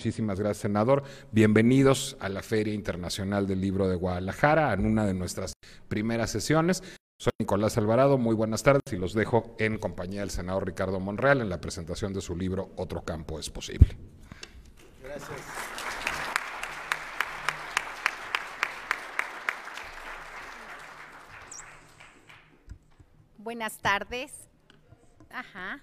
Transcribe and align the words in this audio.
Muchísimas 0.00 0.40
gracias, 0.40 0.62
senador. 0.62 1.02
Bienvenidos 1.30 2.16
a 2.20 2.30
la 2.30 2.42
Feria 2.42 2.72
Internacional 2.72 3.46
del 3.46 3.60
Libro 3.60 3.86
de 3.86 3.96
Guadalajara, 3.96 4.72
en 4.72 4.86
una 4.86 5.04
de 5.04 5.12
nuestras 5.12 5.52
primeras 5.88 6.30
sesiones. 6.30 6.82
Soy 7.18 7.32
Nicolás 7.38 7.76
Alvarado, 7.76 8.16
muy 8.16 8.34
buenas 8.34 8.62
tardes 8.62 8.80
y 8.92 8.96
los 8.96 9.12
dejo 9.12 9.54
en 9.58 9.76
compañía 9.76 10.20
del 10.20 10.30
senador 10.30 10.64
Ricardo 10.64 11.00
Monreal 11.00 11.42
en 11.42 11.50
la 11.50 11.60
presentación 11.60 12.14
de 12.14 12.22
su 12.22 12.34
libro 12.34 12.70
Otro 12.76 13.02
campo 13.02 13.38
es 13.38 13.50
posible. 13.50 13.94
Gracias. 15.02 15.38
Buenas 23.36 23.76
tardes. 23.82 24.48
Ajá. 25.28 25.82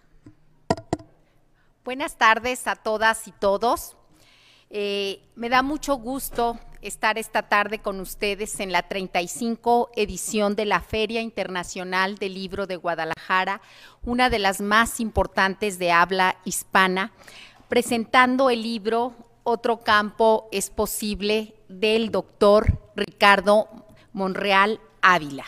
Buenas 1.86 2.18
tardes 2.18 2.66
a 2.66 2.76
todas 2.76 3.28
y 3.28 3.32
todos. 3.32 3.96
Eh, 4.70 5.22
me 5.36 5.48
da 5.48 5.62
mucho 5.62 5.96
gusto 5.96 6.60
estar 6.82 7.18
esta 7.18 7.44
tarde 7.44 7.80
con 7.80 8.02
ustedes 8.02 8.60
en 8.60 8.74
la 8.74 8.84
35 8.84 9.92
edición 9.96 10.56
de 10.56 10.66
la 10.66 10.82
Feria 10.82 11.21
Internacional 11.21 12.18
del 12.18 12.34
Libro 12.34 12.68
de 12.68 12.75
Guadalajara, 12.75 13.61
una 14.04 14.30
de 14.30 14.39
las 14.39 14.60
más 14.60 15.00
importantes 15.00 15.80
de 15.80 15.94
habla 15.94 16.38
hispana, 16.44 17.14
presentando 17.70 18.50
el 18.50 18.61
libro 18.61 19.14
Otro 19.44 19.80
campo 19.80 20.50
es 20.52 20.70
posible 20.70 21.56
del 21.70 22.11
doctor 22.11 22.78
Ricardo 22.94 23.70
Monreal 24.11 24.82
Ávila. 25.02 25.46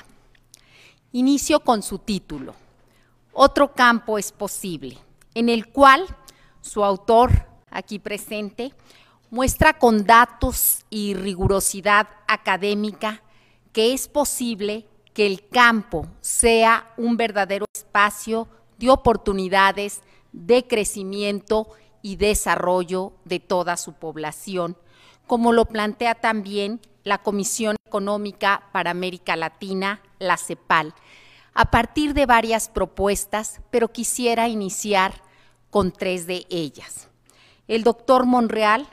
Inicio 1.12 1.60
con 1.60 1.84
su 1.84 2.00
título, 2.00 2.56
Otro 3.34 3.74
campo 3.74 4.18
es 4.18 4.32
posible, 4.32 4.98
en 5.34 5.50
el 5.50 5.68
cual 5.68 6.06
su 6.62 6.86
autor, 6.86 7.32
aquí 7.70 8.00
presente, 8.00 8.74
muestra 9.30 9.78
con 9.78 10.06
datos 10.06 10.86
y 10.90 11.14
rigurosidad 11.14 12.08
académica 12.28 13.22
que 13.72 13.94
es 13.94 14.08
posible 14.08 14.88
que 15.14 15.28
el 15.28 15.48
campo 15.48 16.08
sea 16.22 16.92
un 16.98 17.18
verdadero 17.18 17.66
espacio 17.74 18.48
de 18.78 18.90
oportunidades, 18.90 20.02
de 20.32 20.66
crecimiento 20.66 21.68
y 22.02 22.16
desarrollo 22.16 23.14
de 23.26 23.40
toda 23.40 23.78
su 23.78 23.94
población, 23.94 24.78
como 25.28 25.52
lo 25.52 25.66
plantea 25.66 26.16
también 26.16 26.80
la 27.04 27.20
Comisión 27.20 27.76
Económica 27.86 28.64
para 28.72 28.92
América 28.92 29.36
Latina, 29.36 30.02
la 30.18 30.38
CEPAL, 30.38 30.94
a 31.54 31.72
partir 31.72 32.14
de 32.14 32.26
varias 32.26 32.70
propuestas, 32.70 33.62
pero 33.70 33.92
quisiera 33.92 34.48
iniciar 34.48 35.22
con 35.70 35.92
tres 35.92 36.26
de 36.26 36.46
ellas. 36.50 37.10
El 37.68 37.84
doctor 37.84 38.26
Monreal 38.26 38.88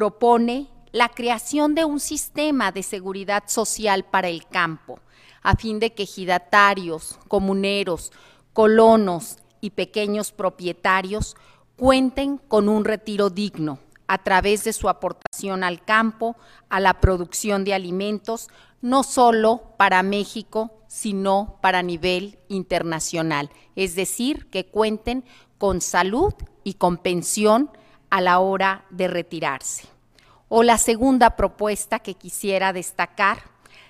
propone 0.00 0.70
la 0.92 1.10
creación 1.10 1.74
de 1.74 1.84
un 1.84 2.00
sistema 2.00 2.72
de 2.72 2.82
seguridad 2.82 3.42
social 3.48 4.06
para 4.06 4.28
el 4.28 4.46
campo, 4.46 4.98
a 5.42 5.56
fin 5.56 5.78
de 5.78 5.92
que 5.92 6.04
ejidatarios, 6.04 7.18
comuneros, 7.28 8.10
colonos 8.54 9.36
y 9.60 9.68
pequeños 9.68 10.32
propietarios 10.32 11.36
cuenten 11.76 12.38
con 12.38 12.70
un 12.70 12.86
retiro 12.86 13.28
digno 13.28 13.78
a 14.06 14.16
través 14.16 14.64
de 14.64 14.72
su 14.72 14.88
aportación 14.88 15.64
al 15.64 15.84
campo, 15.84 16.34
a 16.70 16.80
la 16.80 16.98
producción 16.98 17.64
de 17.64 17.74
alimentos, 17.74 18.48
no 18.80 19.02
solo 19.02 19.74
para 19.76 20.02
México, 20.02 20.70
sino 20.88 21.58
para 21.60 21.82
nivel 21.82 22.38
internacional, 22.48 23.50
es 23.76 23.96
decir, 23.96 24.48
que 24.48 24.64
cuenten 24.64 25.26
con 25.58 25.82
salud 25.82 26.32
y 26.64 26.72
con 26.72 26.96
pensión 26.96 27.70
a 28.10 28.20
la 28.20 28.40
hora 28.40 28.84
de 28.90 29.08
retirarse. 29.08 29.88
O 30.48 30.62
la 30.62 30.78
segunda 30.78 31.36
propuesta 31.36 32.00
que 32.00 32.14
quisiera 32.14 32.72
destacar, 32.72 33.38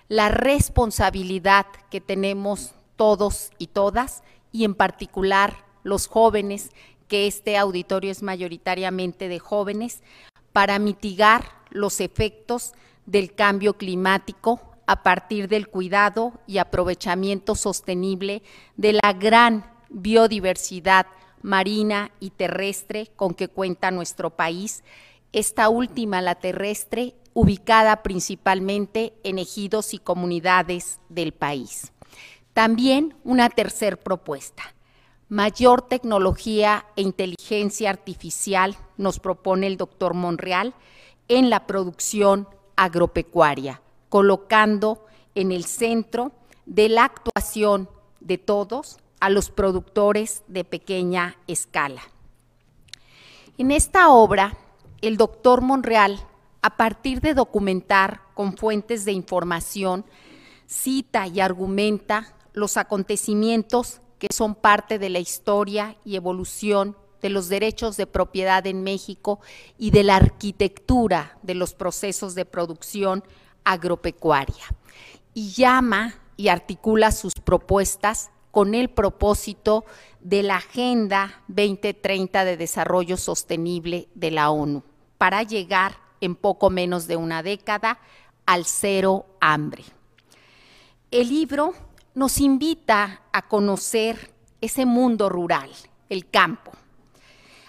la 0.08 0.28
responsabilidad 0.28 1.66
que 1.90 2.00
tenemos 2.00 2.72
todos 2.96 3.50
y 3.58 3.68
todas, 3.68 4.22
y 4.52 4.64
en 4.64 4.74
particular 4.74 5.64
los 5.82 6.06
jóvenes, 6.06 6.70
que 7.08 7.26
este 7.26 7.56
auditorio 7.56 8.10
es 8.10 8.22
mayoritariamente 8.22 9.28
de 9.28 9.38
jóvenes, 9.38 10.02
para 10.52 10.78
mitigar 10.78 11.44
los 11.70 12.00
efectos 12.00 12.74
del 13.06 13.34
cambio 13.34 13.74
climático 13.74 14.60
a 14.86 15.02
partir 15.02 15.48
del 15.48 15.68
cuidado 15.68 16.32
y 16.46 16.58
aprovechamiento 16.58 17.54
sostenible 17.54 18.42
de 18.76 18.94
la 18.94 19.12
gran 19.12 19.64
biodiversidad 19.88 21.06
marina 21.42 22.10
y 22.20 22.30
terrestre 22.30 23.10
con 23.16 23.34
que 23.34 23.48
cuenta 23.48 23.90
nuestro 23.90 24.30
país, 24.30 24.82
esta 25.32 25.68
última, 25.68 26.20
la 26.20 26.34
terrestre, 26.34 27.14
ubicada 27.34 28.02
principalmente 28.02 29.14
en 29.22 29.38
ejidos 29.38 29.94
y 29.94 29.98
comunidades 29.98 31.00
del 31.08 31.32
país. 31.32 31.92
También 32.52 33.14
una 33.22 33.48
tercera 33.48 33.96
propuesta, 33.96 34.74
mayor 35.28 35.82
tecnología 35.82 36.86
e 36.96 37.02
inteligencia 37.02 37.90
artificial, 37.90 38.76
nos 38.96 39.20
propone 39.20 39.68
el 39.68 39.76
doctor 39.76 40.14
Monreal, 40.14 40.74
en 41.28 41.48
la 41.48 41.66
producción 41.66 42.48
agropecuaria, 42.74 43.80
colocando 44.08 45.06
en 45.36 45.52
el 45.52 45.64
centro 45.64 46.32
de 46.66 46.88
la 46.88 47.04
actuación 47.04 47.88
de 48.18 48.36
todos 48.36 48.98
a 49.20 49.30
los 49.30 49.50
productores 49.50 50.42
de 50.48 50.64
pequeña 50.64 51.36
escala. 51.46 52.02
En 53.58 53.70
esta 53.70 54.08
obra, 54.08 54.56
el 55.02 55.16
doctor 55.16 55.60
Monreal, 55.60 56.18
a 56.62 56.76
partir 56.76 57.20
de 57.20 57.34
documentar 57.34 58.22
con 58.34 58.56
fuentes 58.56 59.04
de 59.04 59.12
información, 59.12 60.04
cita 60.66 61.26
y 61.26 61.40
argumenta 61.40 62.34
los 62.52 62.76
acontecimientos 62.76 64.00
que 64.18 64.28
son 64.32 64.54
parte 64.54 64.98
de 64.98 65.08
la 65.08 65.18
historia 65.18 65.96
y 66.04 66.16
evolución 66.16 66.96
de 67.22 67.30
los 67.30 67.48
derechos 67.48 67.96
de 67.96 68.06
propiedad 68.06 68.66
en 68.66 68.82
México 68.82 69.40
y 69.78 69.90
de 69.90 70.04
la 70.04 70.16
arquitectura 70.16 71.38
de 71.42 71.54
los 71.54 71.74
procesos 71.74 72.34
de 72.34 72.44
producción 72.44 73.24
agropecuaria. 73.64 74.64
Y 75.34 75.50
llama 75.52 76.14
y 76.36 76.48
articula 76.48 77.12
sus 77.12 77.34
propuestas 77.34 78.30
con 78.50 78.74
el 78.74 78.90
propósito 78.90 79.84
de 80.20 80.42
la 80.42 80.56
Agenda 80.56 81.42
2030 81.48 82.44
de 82.44 82.56
Desarrollo 82.56 83.16
Sostenible 83.16 84.08
de 84.14 84.30
la 84.30 84.50
ONU, 84.50 84.82
para 85.18 85.42
llegar 85.42 85.96
en 86.20 86.34
poco 86.34 86.70
menos 86.70 87.06
de 87.06 87.16
una 87.16 87.42
década 87.42 87.98
al 88.46 88.64
cero 88.64 89.26
hambre. 89.40 89.84
El 91.10 91.28
libro 91.28 91.74
nos 92.14 92.38
invita 92.38 93.22
a 93.32 93.42
conocer 93.42 94.30
ese 94.60 94.84
mundo 94.84 95.28
rural, 95.28 95.70
el 96.08 96.28
campo, 96.28 96.72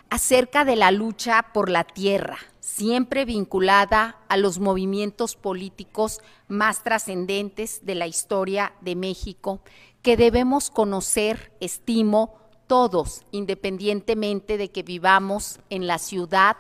acerca 0.10 0.66
de 0.66 0.76
la 0.76 0.92
lucha 0.92 1.46
por 1.54 1.70
la 1.70 1.84
tierra, 1.84 2.38
siempre 2.76 3.26
vinculada 3.26 4.18
a 4.30 4.38
los 4.38 4.60
movimientos 4.60 5.36
políticos 5.36 6.22
más 6.48 6.84
trascendentes 6.84 7.86
de 7.86 7.96
la 7.96 8.08
historia 8.08 8.74
de 8.80 8.96
México 8.96 9.60
que 10.02 10.16
debemos 10.16 10.70
conocer, 10.70 11.52
estimo, 11.60 12.38
todos, 12.68 13.24
independientemente 13.32 14.58
de 14.58 14.72
que 14.72 14.84
vivamos 14.84 15.60
en 15.70 15.86
la 15.86 16.00
ciudad 16.00 16.56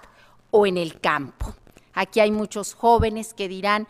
o 0.51 0.65
en 0.65 0.77
el 0.77 0.99
campo. 0.99 1.55
Aquí 1.93 2.19
hay 2.19 2.31
muchos 2.31 2.73
jóvenes 2.73 3.33
que 3.33 3.47
dirán, 3.47 3.87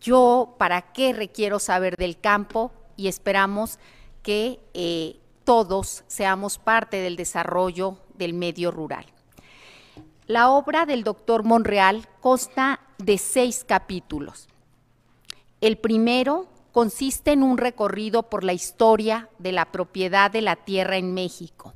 yo 0.00 0.54
para 0.58 0.92
qué 0.92 1.12
requiero 1.12 1.58
saber 1.58 1.96
del 1.96 2.20
campo 2.20 2.70
y 2.96 3.08
esperamos 3.08 3.80
que 4.22 4.60
eh, 4.74 5.16
todos 5.42 6.04
seamos 6.06 6.58
parte 6.58 6.98
del 6.98 7.16
desarrollo 7.16 7.98
del 8.14 8.32
medio 8.32 8.70
rural. 8.70 9.06
La 10.28 10.50
obra 10.50 10.84
del 10.84 11.04
doctor 11.04 11.42
Monreal 11.42 12.06
consta 12.20 12.80
de 12.98 13.16
seis 13.16 13.64
capítulos. 13.66 14.46
El 15.62 15.78
primero 15.78 16.48
consiste 16.70 17.32
en 17.32 17.42
un 17.42 17.56
recorrido 17.56 18.24
por 18.24 18.44
la 18.44 18.52
historia 18.52 19.30
de 19.38 19.52
la 19.52 19.72
propiedad 19.72 20.30
de 20.30 20.42
la 20.42 20.56
tierra 20.56 20.98
en 20.98 21.14
México. 21.14 21.72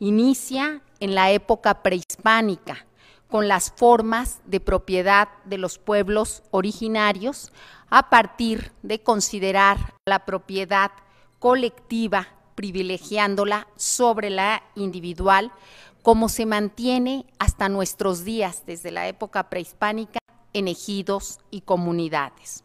Inicia 0.00 0.82
en 0.98 1.14
la 1.14 1.30
época 1.30 1.84
prehispánica, 1.84 2.84
con 3.28 3.46
las 3.46 3.70
formas 3.70 4.40
de 4.44 4.58
propiedad 4.58 5.28
de 5.44 5.58
los 5.58 5.78
pueblos 5.78 6.42
originarios, 6.50 7.52
a 7.90 8.10
partir 8.10 8.72
de 8.82 9.04
considerar 9.04 9.94
la 10.04 10.24
propiedad 10.24 10.90
colectiva, 11.38 12.26
privilegiándola 12.56 13.68
sobre 13.76 14.30
la 14.30 14.64
individual, 14.74 15.52
como 16.04 16.28
se 16.28 16.44
mantiene 16.44 17.24
hasta 17.38 17.70
nuestros 17.70 18.24
días, 18.24 18.64
desde 18.66 18.90
la 18.90 19.08
época 19.08 19.48
prehispánica, 19.48 20.18
en 20.52 20.68
ejidos 20.68 21.38
y 21.50 21.62
comunidades. 21.62 22.62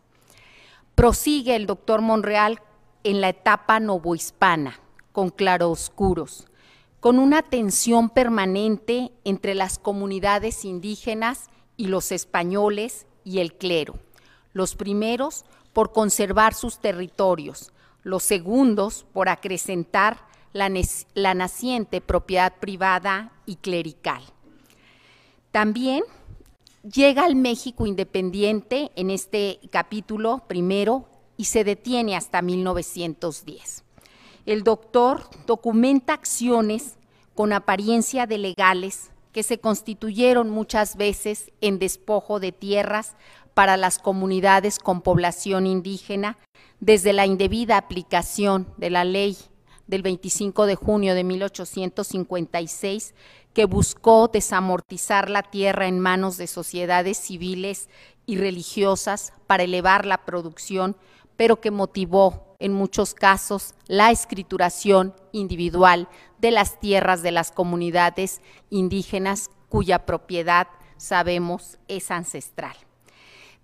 Prosigue 0.93 1.55
el 1.55 1.65
doctor 1.65 2.01
Monreal 2.01 2.59
en 3.05 3.21
la 3.21 3.29
etapa 3.29 3.79
novohispana, 3.79 4.81
con 5.13 5.29
claroscuros, 5.29 6.47
con 6.99 7.17
una 7.17 7.41
tensión 7.41 8.09
permanente 8.09 9.13
entre 9.23 9.55
las 9.55 9.79
comunidades 9.79 10.65
indígenas 10.65 11.45
y 11.77 11.87
los 11.87 12.11
españoles 12.11 13.07
y 13.23 13.39
el 13.39 13.53
clero. 13.53 13.93
Los 14.51 14.75
primeros 14.75 15.45
por 15.71 15.93
conservar 15.93 16.53
sus 16.53 16.79
territorios, 16.79 17.71
los 18.03 18.21
segundos 18.21 19.05
por 19.13 19.29
acrecentar 19.29 20.27
la, 20.53 21.33
naciente 21.33 22.01
propiedad 22.01 22.53
privada 22.59 23.31
y 23.45 23.55
clerical. 23.55 24.21
También 25.51 26.03
llega 26.83 27.25
al 27.25 27.35
México 27.35 27.85
independiente 27.85 28.91
en 28.95 29.09
este 29.09 29.59
capítulo 29.71 30.43
primero 30.47 31.07
y 31.37 31.45
se 31.45 31.63
detiene 31.63 32.15
hasta 32.15 32.41
1910. 32.41 33.83
El 34.45 34.63
doctor 34.63 35.23
documenta 35.45 36.13
acciones 36.13 36.95
con 37.35 37.53
apariencia 37.53 38.25
de 38.25 38.37
legales 38.37 39.11
que 39.31 39.43
se 39.43 39.59
constituyeron 39.59 40.49
muchas 40.49 40.95
veces 40.97 41.51
en 41.61 41.79
despojo 41.79 42.39
de 42.39 42.51
tierras 42.51 43.15
para 43.53 43.77
las 43.77 43.99
comunidades 43.99 44.79
con 44.79 45.01
población 45.01 45.67
indígena 45.67 46.37
desde 46.79 47.13
la 47.13 47.25
indebida 47.25 47.77
aplicación 47.77 48.67
de 48.77 48.89
la 48.89 49.03
ley 49.03 49.37
del 49.89 50.03
25 50.03 50.67
de 50.67 50.75
junio 50.75 51.15
de 51.15 51.23
1856 51.23 53.15
que 53.53 53.65
buscó 53.65 54.29
desamortizar 54.31 55.31
la 55.31 55.41
tierra 55.41 55.87
en 55.87 55.99
manos 55.99 56.37
de 56.37 56.45
sociedades 56.45 57.17
civiles 57.17 57.89
y 58.27 58.37
religiosas 58.37 59.33
para 59.47 59.63
elevar 59.63 60.05
la 60.05 60.25
producción, 60.25 60.95
pero 61.35 61.59
que 61.59 61.71
motivó 61.71 62.55
en 62.59 62.73
muchos 62.73 63.15
casos 63.15 63.73
la 63.87 64.11
escrituración 64.11 65.15
individual 65.31 66.07
de 66.37 66.51
las 66.51 66.79
tierras 66.79 67.23
de 67.23 67.31
las 67.31 67.51
comunidades 67.51 68.41
indígenas 68.69 69.49
cuya 69.69 70.05
propiedad 70.05 70.67
sabemos 70.97 71.79
es 71.87 72.11
ancestral. 72.11 72.75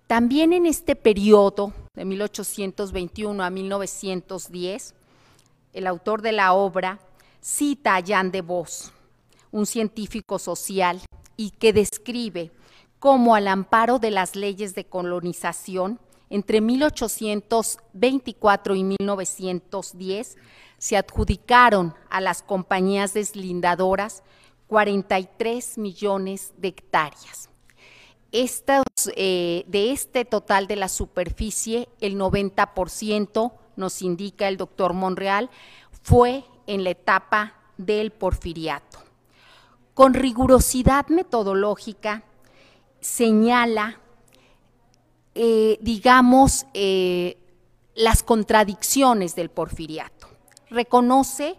También 0.08 0.52
en 0.52 0.66
este 0.66 0.96
periodo, 0.96 1.72
de 1.94 2.04
1821 2.04 3.44
a 3.44 3.50
1910, 3.50 4.94
el 5.76 5.86
autor 5.86 6.22
de 6.22 6.32
la 6.32 6.54
obra 6.54 6.98
cita 7.40 7.94
a 7.96 8.02
Jan 8.04 8.32
de 8.32 8.40
Vos, 8.40 8.92
un 9.52 9.66
científico 9.66 10.40
social, 10.40 11.02
y 11.36 11.50
que 11.50 11.74
describe 11.74 12.50
cómo 12.98 13.34
al 13.34 13.46
amparo 13.46 13.98
de 13.98 14.10
las 14.10 14.36
leyes 14.36 14.74
de 14.74 14.86
colonización, 14.86 16.00
entre 16.30 16.62
1824 16.62 18.74
y 18.74 18.84
1910 18.84 20.38
se 20.78 20.96
adjudicaron 20.96 21.94
a 22.08 22.22
las 22.22 22.42
compañías 22.42 23.12
deslindadoras 23.14 24.22
43 24.66 25.78
millones 25.78 26.52
de 26.56 26.68
hectáreas. 26.68 27.50
Eh, 28.32 29.64
de 29.68 29.92
este 29.92 30.24
total 30.24 30.66
de 30.66 30.76
la 30.76 30.88
superficie, 30.88 31.90
el 32.00 32.18
90%, 32.18 33.52
nos 33.76 34.02
indica 34.02 34.48
el 34.48 34.56
doctor 34.56 34.92
Monreal, 34.92 35.50
fue 36.02 36.44
en 36.66 36.84
la 36.84 36.90
etapa 36.90 37.54
del 37.76 38.10
porfiriato. 38.10 38.98
Con 39.94 40.14
rigurosidad 40.14 41.08
metodológica, 41.08 42.22
señala, 43.00 44.00
eh, 45.34 45.78
digamos, 45.80 46.66
eh, 46.74 47.38
las 47.94 48.22
contradicciones 48.22 49.34
del 49.34 49.48
porfiriato. 49.48 50.28
Reconoce 50.68 51.56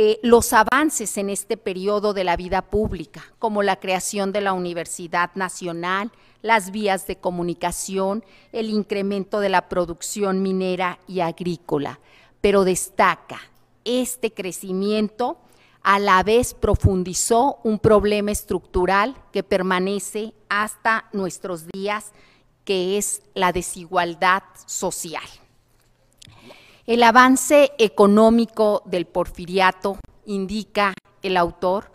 eh, 0.00 0.20
los 0.22 0.52
avances 0.52 1.18
en 1.18 1.28
este 1.28 1.56
periodo 1.56 2.14
de 2.14 2.22
la 2.22 2.36
vida 2.36 2.62
pública, 2.62 3.24
como 3.40 3.64
la 3.64 3.80
creación 3.80 4.30
de 4.30 4.40
la 4.40 4.52
Universidad 4.52 5.32
Nacional, 5.34 6.12
las 6.40 6.70
vías 6.70 7.08
de 7.08 7.16
comunicación, 7.16 8.24
el 8.52 8.70
incremento 8.70 9.40
de 9.40 9.48
la 9.48 9.68
producción 9.68 10.40
minera 10.40 11.00
y 11.08 11.18
agrícola, 11.18 11.98
pero 12.40 12.62
destaca 12.62 13.40
este 13.84 14.32
crecimiento 14.32 15.36
a 15.82 15.98
la 15.98 16.22
vez 16.22 16.54
profundizó 16.54 17.58
un 17.64 17.80
problema 17.80 18.30
estructural 18.30 19.16
que 19.32 19.42
permanece 19.42 20.32
hasta 20.48 21.06
nuestros 21.12 21.66
días, 21.66 22.12
que 22.64 22.98
es 22.98 23.22
la 23.34 23.50
desigualdad 23.50 24.44
social. 24.64 25.26
El 26.88 27.02
avance 27.02 27.72
económico 27.76 28.82
del 28.86 29.04
porfiriato, 29.04 29.98
indica 30.24 30.94
el 31.20 31.36
autor, 31.36 31.92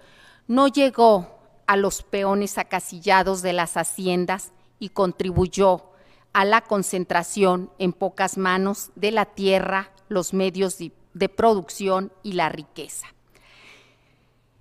no 0.48 0.68
llegó 0.68 1.40
a 1.66 1.78
los 1.78 2.04
peones 2.04 2.60
acasillados 2.60 3.42
de 3.42 3.54
las 3.54 3.76
haciendas 3.76 4.52
y 4.78 4.90
contribuyó 4.90 5.90
a 6.32 6.46
la 6.46 6.62
concentración 6.62 7.72
en 7.80 7.92
pocas 7.92 8.38
manos 8.38 8.92
de 8.94 9.10
la 9.10 9.26
tierra, 9.26 9.90
los 10.10 10.32
medios 10.32 10.78
de 10.78 11.30
producción 11.30 12.14
y 12.22 12.34
la 12.34 12.50
riqueza. 12.50 13.08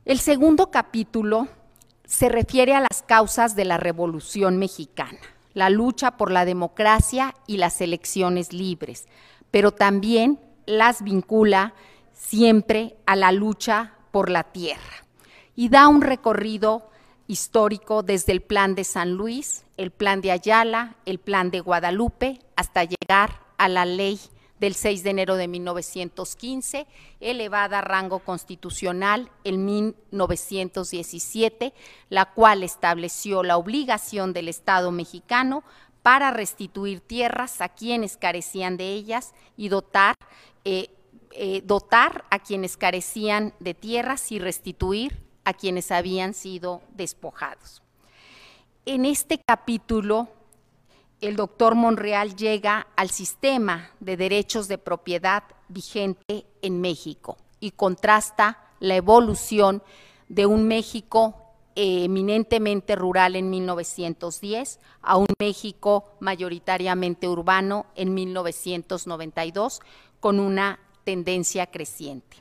El 0.07 0.19
segundo 0.19 0.71
capítulo 0.71 1.47
se 2.07 2.31
refiere 2.31 2.75
a 2.75 2.81
las 2.81 3.03
causas 3.03 3.55
de 3.55 3.67
la 3.67 3.77
Revolución 3.77 4.57
Mexicana, 4.57 5.21
la 5.53 5.69
lucha 5.69 6.17
por 6.17 6.31
la 6.31 6.47
democracia 6.47 7.35
y 7.47 7.59
las 7.59 7.83
elecciones 7.83 8.55
libres, 8.55 9.07
pero 9.53 9.71
también 9.71 10.41
las 10.67 11.05
vincula 11.05 11.75
siempre 12.13 12.97
a 13.07 13.15
la 13.15 13.31
lucha 13.31 13.95
por 14.11 14.29
la 14.29 14.43
tierra. 14.43 15.07
Y 15.55 15.69
da 15.69 15.87
un 15.87 16.03
recorrido 16.03 16.91
histórico 17.29 18.03
desde 18.03 18.33
el 18.33 18.41
plan 18.41 18.75
de 18.75 18.83
San 18.83 19.13
Luis, 19.13 19.65
el 19.77 19.93
plan 19.93 20.21
de 20.21 20.33
Ayala, 20.33 20.97
el 21.07 21.19
plan 21.19 21.53
de 21.53 21.61
Guadalupe, 21.61 22.41
hasta 22.57 22.85
llegar 22.85 23.41
a 23.59 23.69
la 23.69 23.85
ley 23.85 24.19
del 24.59 24.75
6 24.75 25.03
de 25.03 25.11
enero 25.11 25.37
de 25.37 25.49
1915, 25.49 26.87
elevada 27.21 27.81
a 27.81 27.83
rango 27.83 28.21
constitucional 28.21 29.29
en 29.45 29.65
1917, 29.65 31.75
la 32.09 32.27
cual 32.27 32.63
estableció 32.63 33.43
la 33.43 33.57
obligación 33.57 34.33
del 34.33 34.49
Estado 34.49 34.93
mexicano 34.93 35.65
para 36.03 36.31
restituir 36.31 37.01
tierras 37.01 37.61
a 37.61 37.69
quienes 37.69 38.17
carecían 38.17 38.77
de 38.77 38.93
ellas 38.93 39.35
y 39.57 39.69
dotar, 39.69 40.17
eh, 40.65 40.91
eh, 41.33 41.63
dotar 41.65 42.25
a 42.31 42.39
quienes 42.39 42.77
carecían 42.77 43.55
de 43.61 43.75
tierras 43.75 44.33
y 44.33 44.39
restituir 44.39 45.21
a 45.45 45.55
quienes 45.55 45.91
habían 45.91 46.35
sido 46.35 46.83
despojados. 46.95 47.83
En 48.85 49.05
este 49.05 49.39
capítulo, 49.39 50.29
el 51.21 51.37
doctor 51.37 51.77
Monreal 51.77 52.35
llega 52.35 52.89
al 52.97 53.11
sistema 53.11 53.91
de 54.01 54.17
derechos 54.17 54.67
de 54.67 54.79
propiedad 54.79 55.45
vigente 55.69 56.47
en 56.63 56.81
México 56.81 57.37
y 57.61 57.71
contrasta 57.71 58.59
la 58.81 58.97
evolución 58.97 59.83
de 60.29 60.47
un 60.47 60.67
México 60.67 61.42
eminentemente 61.75 62.97
rural 62.97 63.37
en 63.37 63.51
1910 63.51 64.79
a 65.01 65.17
un 65.17 65.27
México 65.39 66.05
mayoritariamente 66.21 67.29
urbano 67.29 67.87
en 67.95 68.15
1992 68.15 69.81
con 70.21 70.39
una 70.41 70.79
tendencia 71.05 71.67
creciente. 71.67 72.39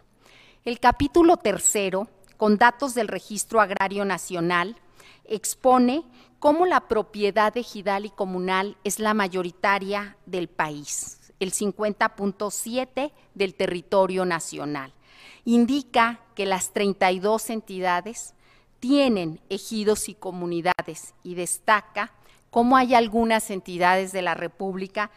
El 0.64 0.80
capítulo 0.80 1.38
tercero, 1.38 2.08
con 2.38 2.58
datos 2.58 2.94
del 2.94 3.08
Registro 3.08 3.62
Agrario 3.62 4.06
Nacional, 4.06 4.76
expone 5.26 6.04
cómo 6.40 6.66
la 6.66 6.88
propiedad 6.88 7.56
ejidal 7.58 8.06
y 8.06 8.10
comunal 8.10 8.78
es 8.84 9.00
la 9.00 9.14
mayoritaria 9.14 10.18
del 10.26 10.48
país, 10.48 11.20
el 11.40 11.52
50.7 11.52 13.12
del 13.34 13.56
territorio 13.56 14.26
nacional. 14.26 14.94
Indica 15.46 16.20
que 16.36 16.46
las 16.46 16.74
32 16.74 17.50
entidades 17.50 18.36
tienen 18.82 19.40
ejidos 19.50 20.10
y 20.10 20.16
comunidades 20.16 21.14
y 21.24 21.36
destaca 21.36 22.12
cómo 22.50 22.76
hay 22.76 22.96
algunas 22.96 23.52
entidades 23.52 24.12
de 24.12 24.24
la 24.24 24.34
República 24.34 25.12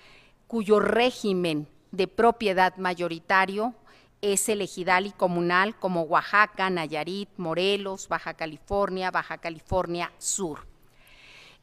cuyo 0.47 0.79
régimen 0.79 1.67
de 1.91 2.07
propiedad 2.07 2.77
mayoritario 2.77 3.75
es 4.21 4.49
el 4.51 4.61
ejidal 4.61 5.07
y 5.07 5.13
comunal 5.13 5.77
como 5.79 6.03
Oaxaca, 6.03 6.69
Nayarit, 6.69 7.31
Morelos, 7.39 8.07
Baja 8.09 8.35
California, 8.35 9.11
Baja 9.11 9.39
California 9.39 10.13
Sur. 10.19 10.67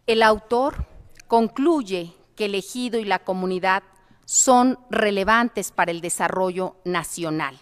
El 0.08 0.24
autor 0.24 0.86
concluye 1.28 2.14
que 2.36 2.46
el 2.46 2.56
ejido 2.56 3.00
y 3.00 3.06
la 3.06 3.20
comunidad 3.20 3.84
son 4.26 4.80
relevantes 4.90 5.72
para 5.72 5.92
el 5.92 6.02
desarrollo 6.02 6.78
nacional 6.84 7.60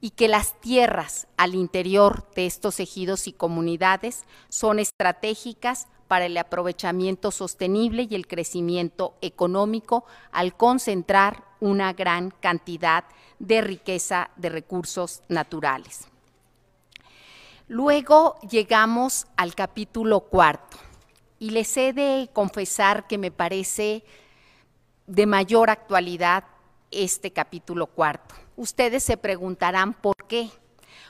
y 0.00 0.10
que 0.10 0.28
las 0.28 0.60
tierras 0.60 1.26
al 1.36 1.54
interior 1.54 2.28
de 2.34 2.46
estos 2.46 2.80
ejidos 2.80 3.26
y 3.26 3.32
comunidades 3.32 4.24
son 4.48 4.78
estratégicas 4.78 5.88
para 6.08 6.26
el 6.26 6.36
aprovechamiento 6.36 7.30
sostenible 7.30 8.06
y 8.08 8.14
el 8.14 8.26
crecimiento 8.26 9.14
económico 9.20 10.04
al 10.32 10.56
concentrar 10.56 11.44
una 11.60 11.92
gran 11.92 12.30
cantidad 12.30 13.04
de 13.38 13.60
riqueza 13.60 14.30
de 14.36 14.50
recursos 14.50 15.22
naturales. 15.28 16.08
Luego 17.68 18.38
llegamos 18.48 19.26
al 19.36 19.54
capítulo 19.54 20.20
cuarto 20.20 20.76
y 21.38 21.50
les 21.50 21.76
he 21.76 21.92
de 21.92 22.30
confesar 22.32 23.06
que 23.08 23.18
me 23.18 23.30
parece 23.30 24.04
de 25.06 25.26
mayor 25.26 25.70
actualidad 25.70 26.44
este 26.90 27.32
capítulo 27.32 27.88
cuarto. 27.88 28.45
Ustedes 28.56 29.02
se 29.02 29.18
preguntarán 29.18 29.92
por 29.92 30.16
qué. 30.26 30.48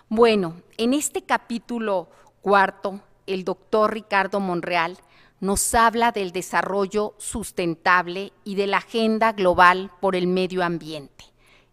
Bueno, 0.08 0.62
en 0.78 0.94
este 0.94 1.22
capítulo 1.22 2.08
cuarto, 2.42 3.00
el 3.26 3.44
doctor 3.44 3.94
Ricardo 3.94 4.40
Monreal 4.40 4.98
nos 5.38 5.74
habla 5.74 6.10
del 6.10 6.32
desarrollo 6.32 7.14
sustentable 7.18 8.32
y 8.42 8.56
de 8.56 8.66
la 8.66 8.78
agenda 8.78 9.32
global 9.32 9.92
por 10.00 10.16
el 10.16 10.26
medio 10.26 10.64
ambiente. 10.64 11.24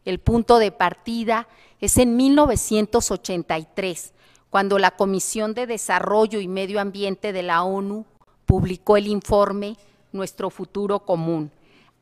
El 0.06 0.20
punto 0.20 0.60
de 0.60 0.72
partida 0.72 1.48
es 1.80 1.98
en 1.98 2.18
1983, 2.18 4.14
cuando 4.52 4.78
la 4.78 4.92
Comisión 4.92 5.56
de 5.56 5.66
Desarrollo 5.66 6.40
y 6.40 6.48
Medio 6.48 6.80
Ambiente 6.82 7.34
de 7.34 7.42
la 7.42 7.64
ONU 7.64 8.06
publicó 8.46 8.98
el 8.98 9.08
informe 9.08 9.76
Nuestro 10.12 10.52
futuro 10.52 11.00
común, 11.00 11.52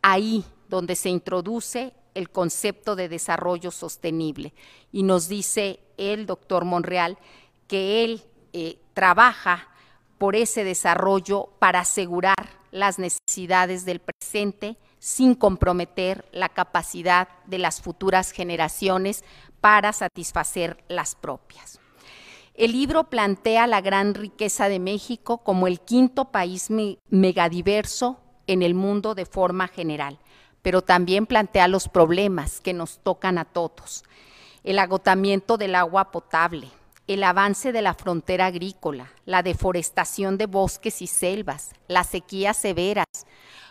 ahí 0.01 0.43
donde 0.67 0.97
se 0.97 1.07
introduce 1.07 1.93
el 2.13 2.29
concepto 2.29 2.95
de 2.95 3.09
desarrollo 3.09 3.71
sostenible. 3.71 4.53
Y 4.91 5.03
nos 5.03 5.27
dice 5.27 5.79
el 5.97 6.25
doctor 6.25 6.65
Monreal 6.65 7.17
que 7.67 8.03
él 8.03 8.23
eh, 8.53 8.79
trabaja 8.93 9.69
por 10.17 10.35
ese 10.35 10.63
desarrollo 10.63 11.49
para 11.59 11.79
asegurar 11.79 12.61
las 12.71 12.99
necesidades 12.99 13.85
del 13.85 14.01
presente 14.01 14.77
sin 14.99 15.35
comprometer 15.35 16.25
la 16.31 16.49
capacidad 16.49 17.27
de 17.47 17.57
las 17.57 17.81
futuras 17.81 18.31
generaciones 18.31 19.23
para 19.61 19.93
satisfacer 19.93 20.83
las 20.87 21.15
propias. 21.15 21.79
El 22.53 22.73
libro 22.73 23.05
plantea 23.05 23.65
la 23.65 23.81
gran 23.81 24.13
riqueza 24.13 24.69
de 24.69 24.79
México 24.79 25.39
como 25.39 25.67
el 25.67 25.79
quinto 25.79 26.25
país 26.25 26.69
megadiverso 27.09 28.19
en 28.47 28.61
el 28.61 28.75
mundo 28.75 29.15
de 29.15 29.25
forma 29.25 29.67
general, 29.67 30.19
pero 30.61 30.81
también 30.81 31.25
plantea 31.25 31.67
los 31.67 31.87
problemas 31.87 32.59
que 32.59 32.73
nos 32.73 32.99
tocan 32.99 33.37
a 33.37 33.45
todos. 33.45 34.03
El 34.63 34.79
agotamiento 34.79 35.57
del 35.57 35.75
agua 35.75 36.11
potable, 36.11 36.67
el 37.07 37.23
avance 37.23 37.71
de 37.71 37.81
la 37.81 37.93
frontera 37.93 38.47
agrícola, 38.47 39.11
la 39.25 39.43
deforestación 39.43 40.37
de 40.37 40.45
bosques 40.45 41.01
y 41.01 41.07
selvas, 41.07 41.71
las 41.87 42.07
sequías 42.07 42.57
severas, 42.57 43.05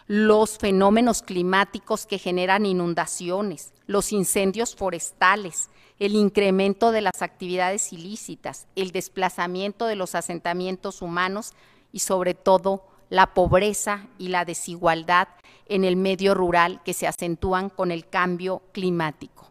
los 0.06 0.58
fenómenos 0.58 1.22
climáticos 1.22 2.06
que 2.06 2.18
generan 2.18 2.66
inundaciones, 2.66 3.72
los 3.86 4.12
incendios 4.12 4.74
forestales, 4.74 5.70
el 6.00 6.16
incremento 6.16 6.90
de 6.90 7.02
las 7.02 7.22
actividades 7.22 7.92
ilícitas, 7.92 8.66
el 8.74 8.90
desplazamiento 8.90 9.86
de 9.86 9.96
los 9.96 10.16
asentamientos 10.16 11.02
humanos 11.02 11.52
y 11.92 12.00
sobre 12.00 12.34
todo 12.34 12.84
la 13.10 13.34
pobreza 13.34 14.06
y 14.18 14.28
la 14.28 14.44
desigualdad 14.44 15.28
en 15.66 15.84
el 15.84 15.96
medio 15.96 16.34
rural 16.34 16.80
que 16.84 16.94
se 16.94 17.06
acentúan 17.06 17.68
con 17.68 17.90
el 17.90 18.08
cambio 18.08 18.62
climático. 18.72 19.50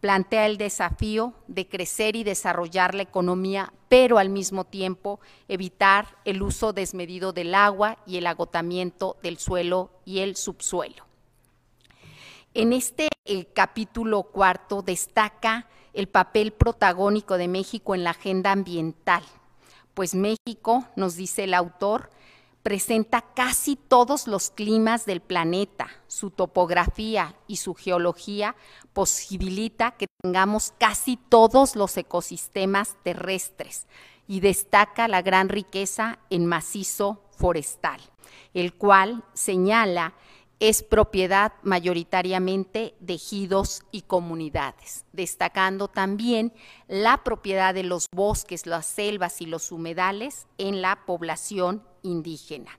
Plantea 0.00 0.46
el 0.46 0.58
desafío 0.58 1.32
de 1.46 1.66
crecer 1.66 2.16
y 2.16 2.24
desarrollar 2.24 2.94
la 2.94 3.02
economía, 3.02 3.72
pero 3.88 4.18
al 4.18 4.28
mismo 4.28 4.64
tiempo 4.64 5.20
evitar 5.48 6.16
el 6.24 6.42
uso 6.42 6.72
desmedido 6.72 7.32
del 7.32 7.54
agua 7.54 7.98
y 8.06 8.18
el 8.18 8.26
agotamiento 8.26 9.16
del 9.22 9.38
suelo 9.38 9.90
y 10.04 10.18
el 10.18 10.36
subsuelo. 10.36 11.06
En 12.54 12.72
este 12.72 13.08
capítulo 13.54 14.24
cuarto 14.24 14.82
destaca 14.82 15.68
el 15.92 16.08
papel 16.08 16.52
protagónico 16.52 17.38
de 17.38 17.48
México 17.48 17.94
en 17.94 18.04
la 18.04 18.10
agenda 18.10 18.52
ambiental, 18.52 19.22
pues 19.94 20.14
México, 20.14 20.86
nos 20.94 21.16
dice 21.16 21.44
el 21.44 21.54
autor, 21.54 22.10
presenta 22.66 23.22
casi 23.22 23.76
todos 23.76 24.26
los 24.26 24.50
climas 24.50 25.06
del 25.06 25.20
planeta. 25.20 25.86
Su 26.08 26.30
topografía 26.30 27.36
y 27.46 27.58
su 27.58 27.74
geología 27.74 28.56
posibilita 28.92 29.92
que 29.92 30.08
tengamos 30.20 30.74
casi 30.76 31.16
todos 31.16 31.76
los 31.76 31.96
ecosistemas 31.96 32.96
terrestres 33.04 33.86
y 34.26 34.40
destaca 34.40 35.06
la 35.06 35.22
gran 35.22 35.48
riqueza 35.48 36.18
en 36.28 36.44
macizo 36.44 37.22
forestal, 37.30 38.00
el 38.52 38.74
cual 38.74 39.22
señala 39.32 40.14
es 40.58 40.82
propiedad 40.82 41.52
mayoritariamente 41.62 42.94
de 42.98 43.14
ejidos 43.14 43.82
y 43.92 44.02
comunidades, 44.02 45.04
destacando 45.12 45.86
también 45.86 46.52
la 46.88 47.22
propiedad 47.22 47.74
de 47.74 47.84
los 47.84 48.08
bosques, 48.10 48.66
las 48.66 48.86
selvas 48.86 49.40
y 49.40 49.46
los 49.46 49.70
humedales 49.70 50.48
en 50.58 50.82
la 50.82 51.04
población 51.06 51.84
indígena. 52.06 52.78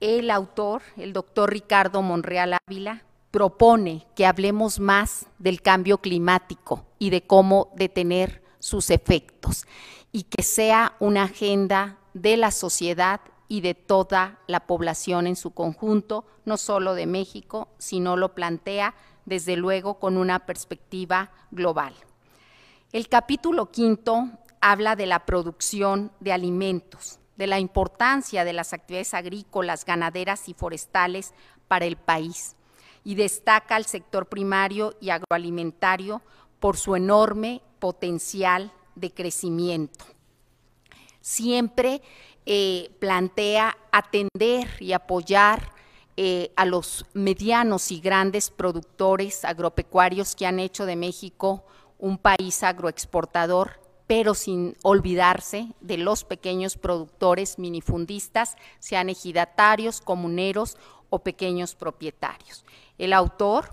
El 0.00 0.30
autor, 0.30 0.82
el 0.96 1.12
doctor 1.12 1.50
Ricardo 1.50 2.02
Monreal 2.02 2.58
Ávila, 2.66 3.04
propone 3.30 4.06
que 4.16 4.26
hablemos 4.26 4.80
más 4.80 5.26
del 5.38 5.62
cambio 5.62 5.98
climático 5.98 6.84
y 6.98 7.10
de 7.10 7.22
cómo 7.22 7.70
detener 7.76 8.42
sus 8.58 8.90
efectos 8.90 9.66
y 10.12 10.24
que 10.24 10.42
sea 10.42 10.96
una 11.00 11.24
agenda 11.24 11.98
de 12.14 12.36
la 12.36 12.50
sociedad 12.50 13.20
y 13.46 13.60
de 13.60 13.74
toda 13.74 14.38
la 14.46 14.60
población 14.66 15.26
en 15.26 15.36
su 15.36 15.52
conjunto, 15.52 16.24
no 16.44 16.56
solo 16.56 16.94
de 16.94 17.06
México, 17.06 17.68
sino 17.78 18.16
lo 18.16 18.34
plantea 18.34 18.94
desde 19.26 19.56
luego 19.56 19.98
con 19.98 20.16
una 20.16 20.46
perspectiva 20.46 21.30
global. 21.50 21.94
El 22.92 23.08
capítulo 23.08 23.70
quinto 23.70 24.28
habla 24.60 24.96
de 24.96 25.06
la 25.06 25.24
producción 25.24 26.10
de 26.18 26.32
alimentos, 26.32 27.19
de 27.40 27.46
la 27.46 27.58
importancia 27.58 28.44
de 28.44 28.52
las 28.52 28.74
actividades 28.74 29.14
agrícolas, 29.14 29.86
ganaderas 29.86 30.46
y 30.50 30.52
forestales 30.52 31.32
para 31.68 31.86
el 31.86 31.96
país 31.96 32.54
y 33.02 33.14
destaca 33.14 33.76
al 33.76 33.86
sector 33.86 34.26
primario 34.26 34.94
y 35.00 35.08
agroalimentario 35.08 36.20
por 36.60 36.76
su 36.76 36.96
enorme 36.96 37.62
potencial 37.78 38.70
de 38.94 39.10
crecimiento. 39.10 40.04
Siempre 41.22 42.02
eh, 42.44 42.90
plantea 42.98 43.74
atender 43.90 44.68
y 44.78 44.92
apoyar 44.92 45.72
eh, 46.18 46.52
a 46.56 46.66
los 46.66 47.06
medianos 47.14 47.90
y 47.90 48.00
grandes 48.00 48.50
productores 48.50 49.46
agropecuarios 49.46 50.36
que 50.36 50.44
han 50.44 50.60
hecho 50.60 50.84
de 50.84 50.96
México 50.96 51.64
un 51.98 52.18
país 52.18 52.62
agroexportador, 52.62 53.79
pero 54.10 54.34
sin 54.34 54.76
olvidarse 54.82 55.68
de 55.80 55.96
los 55.96 56.24
pequeños 56.24 56.76
productores 56.76 57.60
minifundistas, 57.60 58.56
sean 58.80 59.08
ejidatarios, 59.08 60.00
comuneros 60.00 60.76
o 61.10 61.20
pequeños 61.20 61.76
propietarios. 61.76 62.64
El 62.98 63.12
autor 63.12 63.72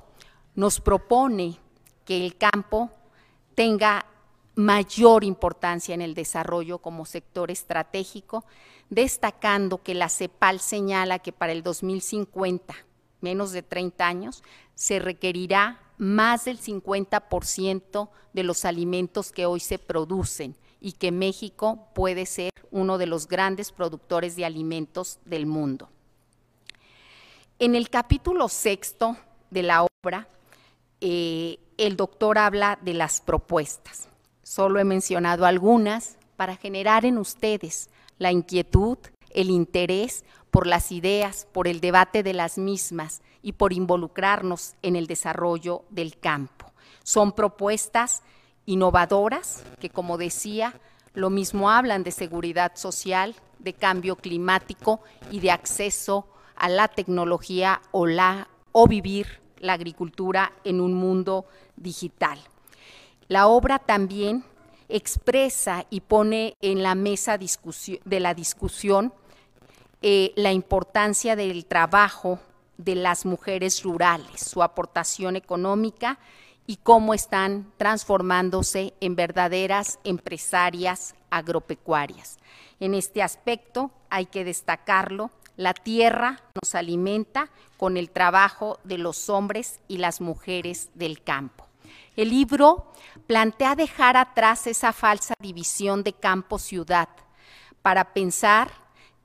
nos 0.53 0.79
propone 0.79 1.57
que 2.05 2.23
el 2.23 2.37
campo 2.37 2.91
tenga 3.55 4.05
mayor 4.53 5.23
importancia 5.23 5.95
en 5.95 6.03
el 6.03 6.13
desarrollo 6.13 6.77
como 6.77 7.05
sector 7.05 7.49
estratégico, 7.49 8.45
destacando 8.91 9.81
que 9.81 9.95
la 9.95 10.07
CEPAL 10.07 10.59
señala 10.59 11.17
que 11.17 11.31
para 11.31 11.51
el 11.51 11.63
2050, 11.63 12.75
menos 13.21 13.53
de 13.53 13.63
30 13.63 14.05
años, 14.05 14.43
se 14.75 14.99
requerirá 14.99 15.81
más 15.97 16.45
del 16.45 16.59
50% 16.59 18.09
de 18.33 18.43
los 18.43 18.65
alimentos 18.65 19.31
que 19.31 19.45
hoy 19.45 19.59
se 19.59 19.79
producen 19.79 20.55
y 20.79 20.93
que 20.93 21.11
México 21.11 21.87
puede 21.93 22.25
ser 22.25 22.51
uno 22.71 22.97
de 22.97 23.07
los 23.07 23.27
grandes 23.27 23.71
productores 23.71 24.35
de 24.35 24.45
alimentos 24.45 25.19
del 25.25 25.45
mundo. 25.45 25.89
En 27.59 27.73
el 27.73 27.89
capítulo 27.89 28.49
sexto 28.49 29.17
de 29.49 29.63
la 29.63 29.87
obra, 30.03 30.27
eh, 31.01 31.57
el 31.77 31.95
doctor 31.95 32.37
habla 32.37 32.77
de 32.81 32.93
las 32.93 33.21
propuestas. 33.21 34.07
Solo 34.43 34.79
he 34.79 34.83
mencionado 34.83 35.45
algunas 35.45 36.17
para 36.35 36.55
generar 36.55 37.05
en 37.05 37.17
ustedes 37.17 37.89
la 38.19 38.31
inquietud, 38.31 38.97
el 39.31 39.49
interés 39.49 40.23
por 40.57 40.65
las 40.65 40.91
ideas, 40.91 41.47
por 41.51 41.67
el 41.67 41.81
debate 41.81 42.23
de 42.23 42.33
las 42.33 42.57
mismas 42.57 43.21
y 43.43 43.51
por 43.51 43.73
involucrarnos 43.73 44.73
en 44.81 44.95
el 44.95 45.05
desarrollo 45.05 45.83
del 45.91 46.17
campo. 46.17 46.71
Son 47.03 47.31
propuestas 47.31 48.23
innovadoras 48.65 49.63
que, 49.79 49.91
como 49.91 50.17
decía, 50.17 50.73
lo 51.13 51.29
mismo 51.29 51.69
hablan 51.69 52.01
de 52.01 52.09
seguridad 52.09 52.71
social, 52.73 53.35
de 53.59 53.73
cambio 53.73 54.15
climático 54.15 55.01
y 55.29 55.41
de 55.41 55.51
acceso 55.51 56.25
a 56.55 56.69
la 56.69 56.87
tecnología 56.87 57.79
o, 57.91 58.07
la, 58.07 58.47
o 58.71 58.87
vivir 58.87 59.39
la 59.59 59.73
agricultura 59.73 60.53
en 60.63 60.81
un 60.81 60.95
mundo 60.95 61.45
digital. 61.75 62.39
La 63.27 63.45
obra 63.45 63.77
también 63.77 64.43
expresa 64.89 65.85
y 65.91 66.01
pone 66.01 66.55
en 66.61 66.81
la 66.81 66.95
mesa 66.95 67.37
de 67.37 68.19
la 68.19 68.33
discusión 68.33 69.13
eh, 70.01 70.31
la 70.35 70.51
importancia 70.51 71.35
del 71.35 71.65
trabajo 71.65 72.39
de 72.77 72.95
las 72.95 73.25
mujeres 73.25 73.83
rurales, 73.83 74.41
su 74.41 74.61
aportación 74.61 75.35
económica 75.35 76.19
y 76.67 76.77
cómo 76.77 77.13
están 77.13 77.71
transformándose 77.77 78.93
en 79.01 79.15
verdaderas 79.15 79.99
empresarias 80.03 81.15
agropecuarias. 81.31 82.37
En 82.79 82.93
este 82.93 83.23
aspecto 83.23 83.91
hay 84.09 84.27
que 84.27 84.43
destacarlo, 84.43 85.31
la 85.55 85.73
tierra 85.73 86.41
nos 86.61 86.75
alimenta 86.75 87.49
con 87.77 87.97
el 87.97 88.11
trabajo 88.11 88.79
de 88.83 88.99
los 88.99 89.29
hombres 89.29 89.79
y 89.87 89.97
las 89.97 90.21
mujeres 90.21 90.89
del 90.93 91.23
campo. 91.23 91.65
El 92.15 92.29
libro 92.29 92.91
plantea 93.25 93.75
dejar 93.75 94.17
atrás 94.17 94.67
esa 94.67 94.93
falsa 94.93 95.33
división 95.39 96.03
de 96.03 96.13
campo-ciudad 96.13 97.09
para 97.81 98.13
pensar 98.13 98.71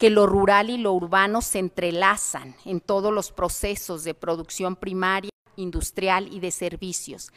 que 0.02 0.10
lo 0.10 0.26
rural 0.26 0.68
y 0.68 0.78
lo 0.78 0.92
urbano 0.94 1.42
se 1.42 1.60
entrelazan 1.60 2.56
en 2.64 2.80
todos 2.80 3.12
los 3.12 3.30
procesos 3.30 4.02
de 4.02 4.14
producción 4.14 4.74
primaria, 4.74 5.30
industrial 5.54 6.26
y 6.32 6.40
de 6.40 6.50
servicios, 6.50 7.30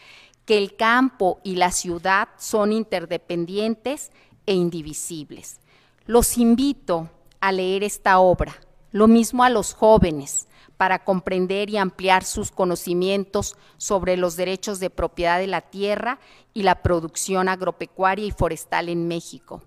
que 0.46 0.58
el 0.58 0.76
campo 0.76 1.40
y 1.44 1.58
la 1.58 1.70
ciudad 1.70 2.28
son 2.40 2.72
interdependientes 2.72 4.10
e 4.48 4.56
indivisibles. 4.56 5.60
Los 6.08 6.40
invito 6.40 7.12
a 7.40 7.52
leer 7.52 7.84
esta 7.84 8.18
obra, 8.18 8.56
lo 8.92 9.08
mismo 9.08 9.44
a 9.44 9.52
los 9.52 9.76
jóvenes, 9.76 10.48
para 10.76 11.04
comprender 11.04 11.70
y 11.70 11.78
ampliar 11.78 12.24
sus 12.24 12.50
conocimientos 12.50 13.58
sobre 13.78 14.18
los 14.18 14.38
derechos 14.38 14.80
de 14.80 14.90
propiedad 14.90 15.38
de 15.38 15.46
la 15.46 15.62
tierra 15.62 16.18
y 16.56 16.64
la 16.64 16.82
producción 16.82 17.48
agropecuaria 17.48 18.26
y 18.26 18.32
forestal 18.32 18.90
en 18.90 19.08
México. 19.08 19.62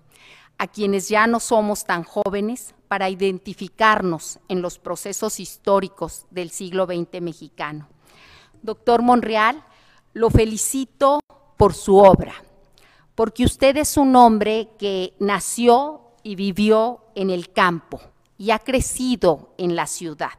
A 0.59 0.67
quienes 0.67 1.09
ya 1.09 1.25
no 1.25 1.39
somos 1.39 1.85
tan 1.85 2.03
jóvenes, 2.03 2.75
para 2.89 3.07
identificarnos 3.07 4.39
en 4.49 4.63
los 4.63 4.79
procesos 4.79 5.39
históricos 5.39 6.25
del 6.31 6.49
siglo 6.49 6.87
XX 6.87 7.21
mexicano. 7.21 7.87
Doctor 8.63 9.03
Monreal, 9.03 9.63
lo 10.13 10.31
felicito 10.31 11.19
por 11.55 11.75
su 11.75 11.97
obra, 11.97 12.33
porque 13.13 13.45
usted 13.45 13.77
es 13.77 13.95
un 13.95 14.15
hombre 14.15 14.69
que 14.79 15.13
nació 15.19 16.01
y 16.23 16.33
vivió 16.33 17.05
en 17.13 17.29
el 17.29 17.53
campo 17.53 18.01
y 18.39 18.49
ha 18.49 18.57
crecido 18.57 19.53
en 19.59 19.75
la 19.75 19.85
ciudad 19.85 20.38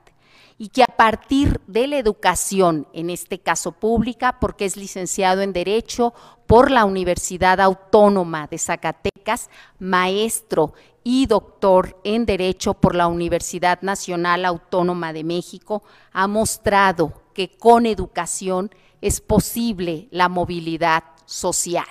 y 0.62 0.68
que 0.68 0.82
a 0.82 0.94
partir 0.94 1.58
de 1.66 1.86
la 1.86 1.96
educación, 1.96 2.86
en 2.92 3.08
este 3.08 3.38
caso 3.38 3.72
pública, 3.72 4.38
porque 4.40 4.66
es 4.66 4.76
licenciado 4.76 5.40
en 5.40 5.54
Derecho 5.54 6.12
por 6.46 6.70
la 6.70 6.84
Universidad 6.84 7.62
Autónoma 7.62 8.46
de 8.46 8.58
Zacatecas, 8.58 9.48
maestro 9.78 10.74
y 11.02 11.24
doctor 11.24 11.98
en 12.04 12.26
Derecho 12.26 12.74
por 12.74 12.94
la 12.94 13.06
Universidad 13.06 13.80
Nacional 13.80 14.44
Autónoma 14.44 15.14
de 15.14 15.24
México, 15.24 15.82
ha 16.12 16.26
mostrado 16.26 17.22
que 17.32 17.56
con 17.56 17.86
educación 17.86 18.70
es 19.00 19.22
posible 19.22 20.08
la 20.10 20.28
movilidad 20.28 21.04
social. 21.24 21.88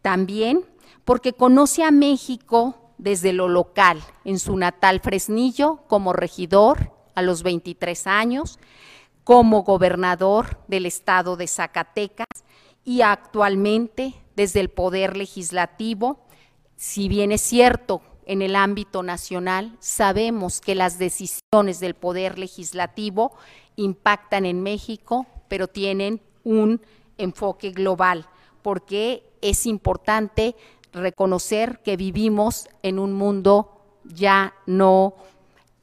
También 0.00 0.64
porque 1.04 1.32
conoce 1.32 1.82
a 1.82 1.90
México 1.90 2.92
desde 2.98 3.32
lo 3.32 3.48
local, 3.48 4.00
en 4.24 4.38
su 4.38 4.56
natal 4.56 5.00
Fresnillo, 5.00 5.80
como 5.88 6.12
regidor 6.12 6.99
a 7.14 7.22
los 7.22 7.42
23 7.42 8.06
años, 8.06 8.58
como 9.24 9.62
gobernador 9.62 10.58
del 10.68 10.86
estado 10.86 11.36
de 11.36 11.46
Zacatecas 11.46 12.26
y 12.84 13.02
actualmente 13.02 14.14
desde 14.36 14.60
el 14.60 14.70
Poder 14.70 15.16
Legislativo, 15.16 16.26
si 16.76 17.08
bien 17.08 17.30
es 17.30 17.42
cierto 17.42 18.02
en 18.26 18.42
el 18.42 18.56
ámbito 18.56 19.02
nacional, 19.02 19.76
sabemos 19.80 20.60
que 20.60 20.74
las 20.74 20.98
decisiones 20.98 21.80
del 21.80 21.94
Poder 21.94 22.38
Legislativo 22.38 23.32
impactan 23.76 24.46
en 24.46 24.62
México, 24.62 25.26
pero 25.48 25.68
tienen 25.68 26.22
un 26.44 26.80
enfoque 27.18 27.70
global, 27.70 28.26
porque 28.62 29.24
es 29.42 29.66
importante 29.66 30.56
reconocer 30.92 31.80
que 31.82 31.96
vivimos 31.96 32.68
en 32.82 32.98
un 32.98 33.12
mundo 33.12 33.80
ya 34.04 34.54
no 34.66 35.14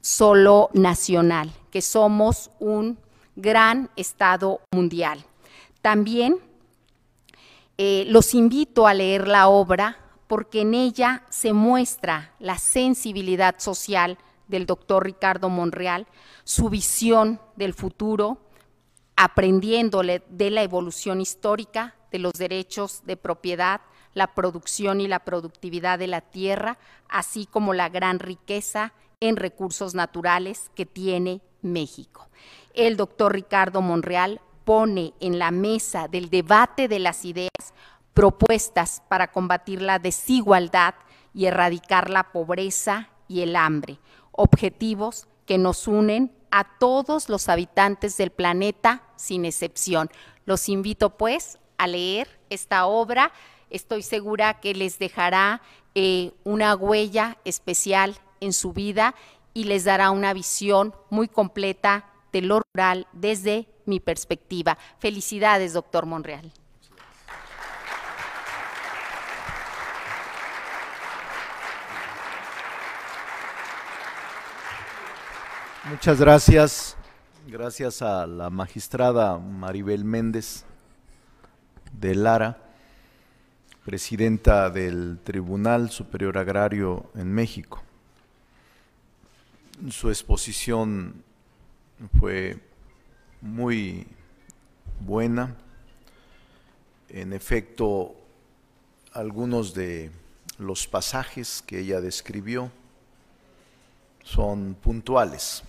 solo 0.00 0.70
nacional, 0.72 1.52
que 1.70 1.82
somos 1.82 2.50
un 2.58 2.98
gran 3.36 3.90
Estado 3.96 4.60
mundial. 4.72 5.24
También 5.82 6.38
eh, 7.76 8.04
los 8.08 8.34
invito 8.34 8.86
a 8.86 8.94
leer 8.94 9.28
la 9.28 9.48
obra 9.48 9.98
porque 10.26 10.62
en 10.62 10.74
ella 10.74 11.24
se 11.30 11.52
muestra 11.52 12.34
la 12.38 12.58
sensibilidad 12.58 13.58
social 13.58 14.18
del 14.48 14.66
doctor 14.66 15.04
Ricardo 15.04 15.48
Monreal, 15.48 16.06
su 16.44 16.68
visión 16.68 17.40
del 17.56 17.74
futuro, 17.74 18.38
aprendiéndole 19.16 20.22
de 20.28 20.50
la 20.50 20.62
evolución 20.62 21.20
histórica 21.20 21.94
de 22.10 22.18
los 22.18 22.32
derechos 22.32 23.02
de 23.04 23.16
propiedad, 23.16 23.80
la 24.14 24.34
producción 24.34 25.00
y 25.00 25.08
la 25.08 25.20
productividad 25.20 25.98
de 25.98 26.06
la 26.06 26.20
tierra, 26.20 26.78
así 27.08 27.46
como 27.46 27.74
la 27.74 27.88
gran 27.88 28.18
riqueza 28.18 28.92
en 29.20 29.36
recursos 29.36 29.94
naturales 29.94 30.70
que 30.74 30.86
tiene 30.86 31.40
México. 31.62 32.28
El 32.74 32.96
doctor 32.96 33.32
Ricardo 33.32 33.82
Monreal 33.82 34.40
pone 34.64 35.14
en 35.20 35.38
la 35.38 35.50
mesa 35.50 36.08
del 36.08 36.30
debate 36.30 36.88
de 36.88 36.98
las 36.98 37.24
ideas 37.24 37.74
propuestas 38.14 39.02
para 39.08 39.32
combatir 39.32 39.82
la 39.82 39.98
desigualdad 39.98 40.94
y 41.34 41.46
erradicar 41.46 42.10
la 42.10 42.32
pobreza 42.32 43.10
y 43.28 43.40
el 43.42 43.56
hambre, 43.56 43.98
objetivos 44.32 45.26
que 45.46 45.58
nos 45.58 45.88
unen 45.88 46.32
a 46.50 46.78
todos 46.78 47.28
los 47.28 47.48
habitantes 47.48 48.16
del 48.16 48.30
planeta 48.30 49.02
sin 49.16 49.44
excepción. 49.44 50.10
Los 50.44 50.68
invito 50.68 51.16
pues 51.16 51.58
a 51.76 51.86
leer 51.86 52.40
esta 52.50 52.86
obra. 52.86 53.32
Estoy 53.70 54.02
segura 54.02 54.60
que 54.60 54.74
les 54.74 54.98
dejará 54.98 55.60
eh, 55.94 56.32
una 56.44 56.74
huella 56.74 57.38
especial 57.44 58.16
en 58.40 58.52
su 58.52 58.72
vida 58.72 59.14
y 59.54 59.64
les 59.64 59.84
dará 59.84 60.10
una 60.10 60.32
visión 60.32 60.94
muy 61.10 61.28
completa 61.28 62.06
de 62.32 62.42
lo 62.42 62.60
rural 62.60 63.06
desde 63.12 63.68
mi 63.86 64.00
perspectiva. 64.00 64.78
Felicidades, 64.98 65.72
doctor 65.72 66.06
Monreal. 66.06 66.52
Muchas 75.90 76.20
gracias. 76.20 76.96
Gracias 77.46 78.02
a 78.02 78.26
la 78.26 78.50
magistrada 78.50 79.38
Maribel 79.38 80.04
Méndez 80.04 80.66
de 81.92 82.14
Lara, 82.14 82.58
presidenta 83.86 84.68
del 84.68 85.18
Tribunal 85.24 85.88
Superior 85.88 86.36
Agrario 86.36 87.10
en 87.14 87.32
México. 87.32 87.82
Su 89.90 90.08
exposición 90.08 91.22
fue 92.18 92.58
muy 93.40 94.08
buena. 94.98 95.54
En 97.08 97.32
efecto, 97.32 98.16
algunos 99.12 99.74
de 99.74 100.10
los 100.58 100.88
pasajes 100.88 101.62
que 101.64 101.78
ella 101.78 102.00
describió 102.00 102.72
son 104.24 104.74
puntuales 104.74 105.62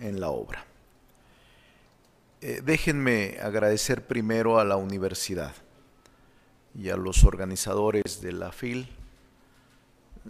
en 0.00 0.18
la 0.18 0.30
obra. 0.30 0.64
Eh, 2.40 2.62
déjenme 2.64 3.38
agradecer 3.40 4.06
primero 4.06 4.58
a 4.58 4.64
la 4.64 4.76
universidad 4.76 5.54
y 6.74 6.88
a 6.88 6.96
los 6.96 7.22
organizadores 7.22 8.20
de 8.20 8.32
la 8.32 8.50
FIL 8.50 8.88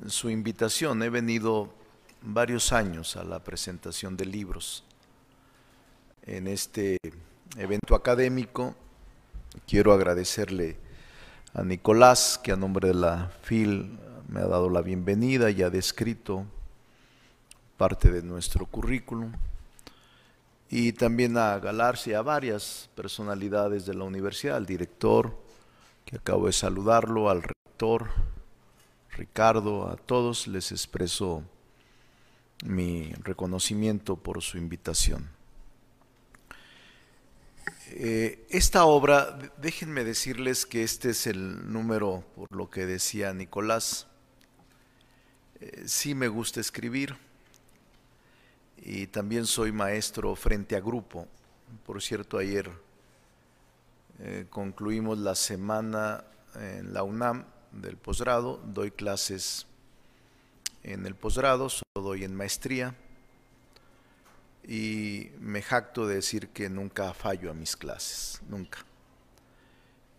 su 0.06 0.28
invitación. 0.28 1.02
He 1.02 1.08
venido 1.08 1.72
varios 2.24 2.72
años 2.72 3.16
a 3.16 3.24
la 3.24 3.44
presentación 3.44 4.16
de 4.16 4.24
libros 4.24 4.82
en 6.22 6.48
este 6.48 6.96
evento 7.56 7.94
académico. 7.94 8.74
Quiero 9.66 9.92
agradecerle 9.92 10.78
a 11.52 11.62
Nicolás, 11.62 12.40
que 12.42 12.52
a 12.52 12.56
nombre 12.56 12.88
de 12.88 12.94
la 12.94 13.30
FIL 13.42 13.98
me 14.28 14.40
ha 14.40 14.46
dado 14.46 14.70
la 14.70 14.80
bienvenida 14.80 15.50
y 15.50 15.62
ha 15.62 15.70
descrito 15.70 16.46
parte 17.76 18.10
de 18.10 18.22
nuestro 18.22 18.66
currículum 18.66 19.32
y 20.70 20.92
también 20.92 21.36
a 21.36 21.58
Galarse 21.58 22.10
y 22.10 22.14
a 22.14 22.22
varias 22.22 22.88
personalidades 22.94 23.84
de 23.84 23.94
la 23.94 24.04
universidad, 24.04 24.56
al 24.56 24.66
director, 24.66 25.36
que 26.04 26.16
acabo 26.16 26.46
de 26.46 26.52
saludarlo, 26.52 27.28
al 27.28 27.42
rector, 27.42 28.08
Ricardo, 29.10 29.88
a 29.88 29.96
todos 29.96 30.48
les 30.48 30.72
expreso 30.72 31.44
mi 32.62 33.12
reconocimiento 33.22 34.16
por 34.16 34.42
su 34.42 34.58
invitación. 34.58 35.28
Eh, 37.88 38.46
esta 38.48 38.84
obra, 38.86 39.38
déjenme 39.58 40.04
decirles 40.04 40.66
que 40.66 40.82
este 40.82 41.10
es 41.10 41.26
el 41.26 41.72
número, 41.72 42.24
por 42.34 42.50
lo 42.52 42.70
que 42.70 42.86
decía 42.86 43.32
Nicolás, 43.32 44.06
eh, 45.60 45.84
sí 45.86 46.14
me 46.14 46.28
gusta 46.28 46.60
escribir, 46.60 47.16
y 48.78 49.06
también 49.06 49.46
soy 49.46 49.72
maestro 49.72 50.34
frente 50.34 50.76
a 50.76 50.80
grupo. 50.80 51.26
Por 51.86 52.02
cierto, 52.02 52.38
ayer 52.38 52.70
eh, 54.20 54.46
concluimos 54.50 55.18
la 55.18 55.34
semana 55.34 56.24
en 56.54 56.92
la 56.92 57.02
UNAM 57.02 57.44
del 57.72 57.96
posgrado, 57.96 58.60
doy 58.66 58.90
clases 58.90 59.66
en 60.84 61.06
el 61.06 61.14
posgrado, 61.14 61.68
solo 61.68 62.06
doy 62.06 62.24
en 62.24 62.34
maestría 62.36 62.94
y 64.66 65.30
me 65.40 65.62
jacto 65.62 66.06
de 66.06 66.16
decir 66.16 66.48
que 66.48 66.68
nunca 66.68 67.12
fallo 67.14 67.50
a 67.50 67.54
mis 67.54 67.76
clases, 67.76 68.40
nunca. 68.48 68.84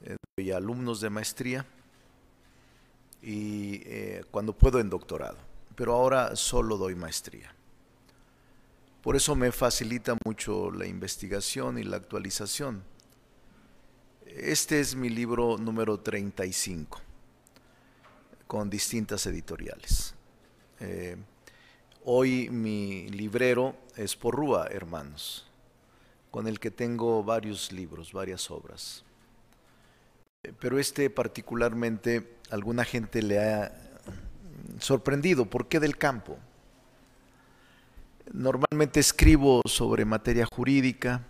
Eh, 0.04 0.18
doy 0.38 0.52
alumnos 0.52 1.00
de 1.02 1.10
maestría 1.10 1.66
y 3.22 3.82
eh, 3.86 4.24
cuando 4.32 4.54
puedo 4.54 4.80
en 4.80 4.90
doctorado, 4.90 5.38
pero 5.76 5.94
ahora 5.94 6.36
solo 6.36 6.78
doy 6.78 6.96
maestría. 6.96 7.54
Por 9.02 9.16
eso 9.16 9.36
me 9.36 9.52
facilita 9.52 10.18
mucho 10.26 10.72
la 10.72 10.88
investigación 10.88 11.78
y 11.78 11.84
la 11.84 11.98
actualización. 11.98 12.84
Este 14.26 14.80
es 14.80 14.96
mi 14.96 15.10
libro 15.10 15.60
número 15.60 16.00
35, 16.00 17.02
con 18.48 18.68
distintas 18.68 19.28
editoriales. 19.28 20.15
Eh, 20.88 21.18
hoy 22.04 22.48
mi 22.52 23.10
librero 23.10 23.76
es 23.96 24.16
Porrúa, 24.16 24.68
hermanos, 24.68 25.48
con 26.30 26.48
el 26.48 26.60
que 26.60 26.70
tengo 26.70 27.24
varios 27.24 27.72
libros, 27.72 28.14
varias 28.14 28.52
obras. 28.52 29.04
Eh, 30.44 30.54
pero 30.60 30.78
este 30.78 31.10
particularmente 31.10 32.38
alguna 32.52 32.86
gente 32.86 33.24
le 33.24 33.40
ha 33.40 33.72
sorprendido. 34.80 35.46
¿Por 35.46 35.68
qué 35.68 35.80
del 35.80 35.98
campo? 35.98 36.38
Normalmente 38.32 39.00
escribo 39.00 39.62
sobre 39.66 40.06
materia 40.06 40.46
jurídica, 40.46 41.24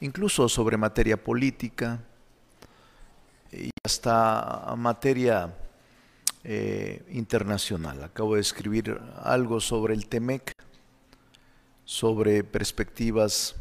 incluso 0.00 0.48
sobre 0.48 0.76
materia 0.76 1.22
política 1.22 2.00
y 3.52 3.70
hasta 3.84 4.74
materia 4.76 5.54
eh, 6.44 7.02
internacional. 7.08 8.04
Acabo 8.04 8.34
de 8.34 8.42
escribir 8.42 9.00
algo 9.22 9.60
sobre 9.60 9.94
el 9.94 10.06
TEMEC, 10.06 10.52
sobre 11.84 12.44
perspectivas 12.44 13.56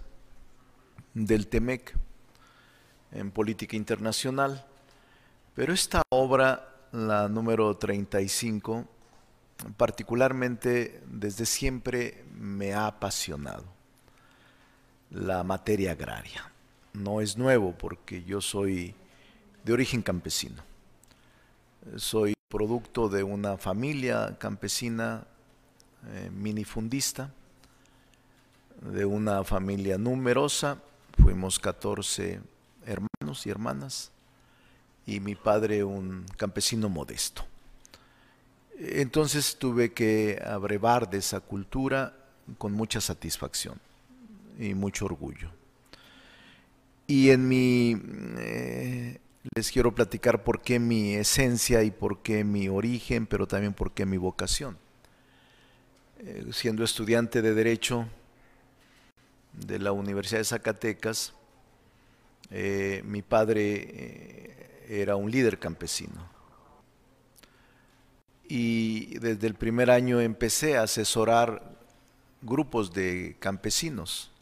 del 1.13 1.47
TEMEC 1.47 1.95
en 3.13 3.31
política 3.31 3.77
internacional, 3.77 4.65
pero 5.55 5.71
esta 5.71 6.01
obra, 6.09 6.75
la 6.91 7.29
número 7.29 7.77
35, 7.77 8.85
particularmente 9.77 11.01
desde 11.07 11.45
siempre 11.45 12.25
me 12.35 12.73
ha 12.73 12.87
apasionado 12.87 13.63
la 15.09 15.43
materia 15.43 15.91
agraria. 15.91 16.51
No 16.93 17.21
es 17.21 17.37
nuevo 17.37 17.73
porque 17.77 18.23
yo 18.23 18.41
soy 18.41 18.93
de 19.63 19.73
origen 19.73 20.01
campesino. 20.01 20.61
Soy 21.95 22.33
producto 22.53 23.09
de 23.09 23.23
una 23.23 23.57
familia 23.57 24.37
campesina 24.37 25.25
eh, 26.07 26.29
minifundista, 26.29 27.31
de 28.79 29.05
una 29.05 29.43
familia 29.43 29.97
numerosa. 29.97 30.77
Fuimos 31.17 31.57
14 31.57 32.41
hermanos 32.85 33.47
y 33.47 33.49
hermanas 33.49 34.11
y 35.07 35.19
mi 35.19 35.33
padre 35.33 35.83
un 35.83 36.27
campesino 36.37 36.89
modesto. 36.89 37.43
Entonces 38.77 39.57
tuve 39.57 39.91
que 39.91 40.39
abrevar 40.45 41.09
de 41.09 41.17
esa 41.17 41.39
cultura 41.39 42.13
con 42.59 42.71
mucha 42.73 43.01
satisfacción 43.01 43.79
y 44.59 44.75
mucho 44.75 45.05
orgullo. 45.05 45.49
Y 47.07 47.31
en 47.31 47.47
mi, 47.47 47.99
eh, 48.37 49.19
les 49.55 49.71
quiero 49.71 49.93
platicar 49.93 50.43
por 50.43 50.61
qué 50.61 50.79
mi 50.79 51.15
esencia 51.15 51.83
y 51.83 51.91
por 51.91 52.21
qué 52.21 52.43
mi 52.43 52.69
origen, 52.69 53.25
pero 53.27 53.47
también 53.47 53.73
por 53.73 53.91
qué 53.91 54.05
mi 54.05 54.17
vocación. 54.17 54.77
Eh, 56.19 56.45
siendo 56.51 56.83
estudiante 56.83 57.41
de 57.41 57.53
Derecho 57.53 58.07
de 59.53 59.79
la 59.79 59.91
Universidad 59.91 60.39
de 60.39 60.45
Zacatecas, 60.45 61.33
eh, 62.49 63.01
mi 63.05 63.21
padre 63.21 64.85
era 64.87 65.15
un 65.15 65.29
líder 65.29 65.59
campesino. 65.59 66.31
Y 68.47 69.17
desde 69.19 69.47
el 69.47 69.55
primer 69.55 69.89
año 69.89 70.21
empecé 70.21 70.77
a 70.77 70.83
asesorar 70.83 71.77
grupos 72.41 72.93
de 72.93 73.35
campesinos 73.39 74.32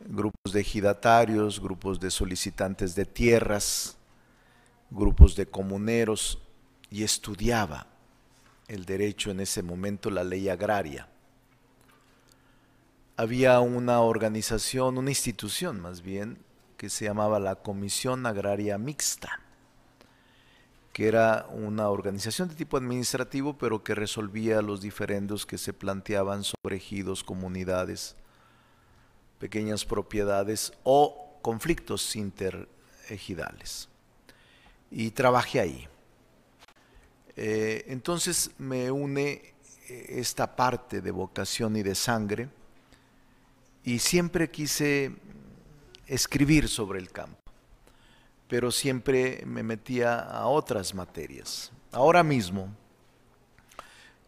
grupos 0.00 0.52
de 0.52 0.60
ejidatarios, 0.60 1.60
grupos 1.60 2.00
de 2.00 2.10
solicitantes 2.10 2.94
de 2.94 3.04
tierras, 3.04 3.96
grupos 4.90 5.36
de 5.36 5.46
comuneros, 5.46 6.38
y 6.90 7.02
estudiaba 7.02 7.86
el 8.68 8.84
derecho 8.84 9.30
en 9.30 9.40
ese 9.40 9.62
momento, 9.62 10.10
la 10.10 10.24
ley 10.24 10.48
agraria. 10.48 11.08
Había 13.16 13.60
una 13.60 14.00
organización, 14.00 14.98
una 14.98 15.10
institución 15.10 15.80
más 15.80 16.02
bien, 16.02 16.38
que 16.76 16.90
se 16.90 17.06
llamaba 17.06 17.40
la 17.40 17.56
Comisión 17.56 18.26
Agraria 18.26 18.76
Mixta, 18.76 19.40
que 20.92 21.08
era 21.08 21.46
una 21.50 21.88
organización 21.88 22.48
de 22.48 22.54
tipo 22.54 22.76
administrativo, 22.76 23.56
pero 23.56 23.82
que 23.82 23.94
resolvía 23.94 24.60
los 24.62 24.80
diferendos 24.80 25.46
que 25.46 25.58
se 25.58 25.72
planteaban 25.72 26.44
sobre 26.44 26.76
ejidos, 26.76 27.24
comunidades, 27.24 28.16
pequeñas 29.38 29.84
propiedades 29.84 30.72
o 30.82 31.38
conflictos 31.42 32.16
interejidales. 32.16 33.88
Y 34.90 35.10
trabajé 35.10 35.60
ahí. 35.60 35.88
Eh, 37.36 37.84
entonces 37.88 38.50
me 38.58 38.90
une 38.90 39.54
eh, 39.88 40.06
esta 40.08 40.56
parte 40.56 41.00
de 41.00 41.10
vocación 41.10 41.76
y 41.76 41.82
de 41.82 41.94
sangre 41.94 42.48
y 43.84 43.98
siempre 43.98 44.50
quise 44.50 45.12
escribir 46.06 46.68
sobre 46.68 46.98
el 46.98 47.12
campo, 47.12 47.38
pero 48.48 48.72
siempre 48.72 49.42
me 49.46 49.62
metía 49.62 50.18
a 50.18 50.46
otras 50.46 50.94
materias. 50.94 51.70
Ahora 51.92 52.22
mismo 52.22 52.74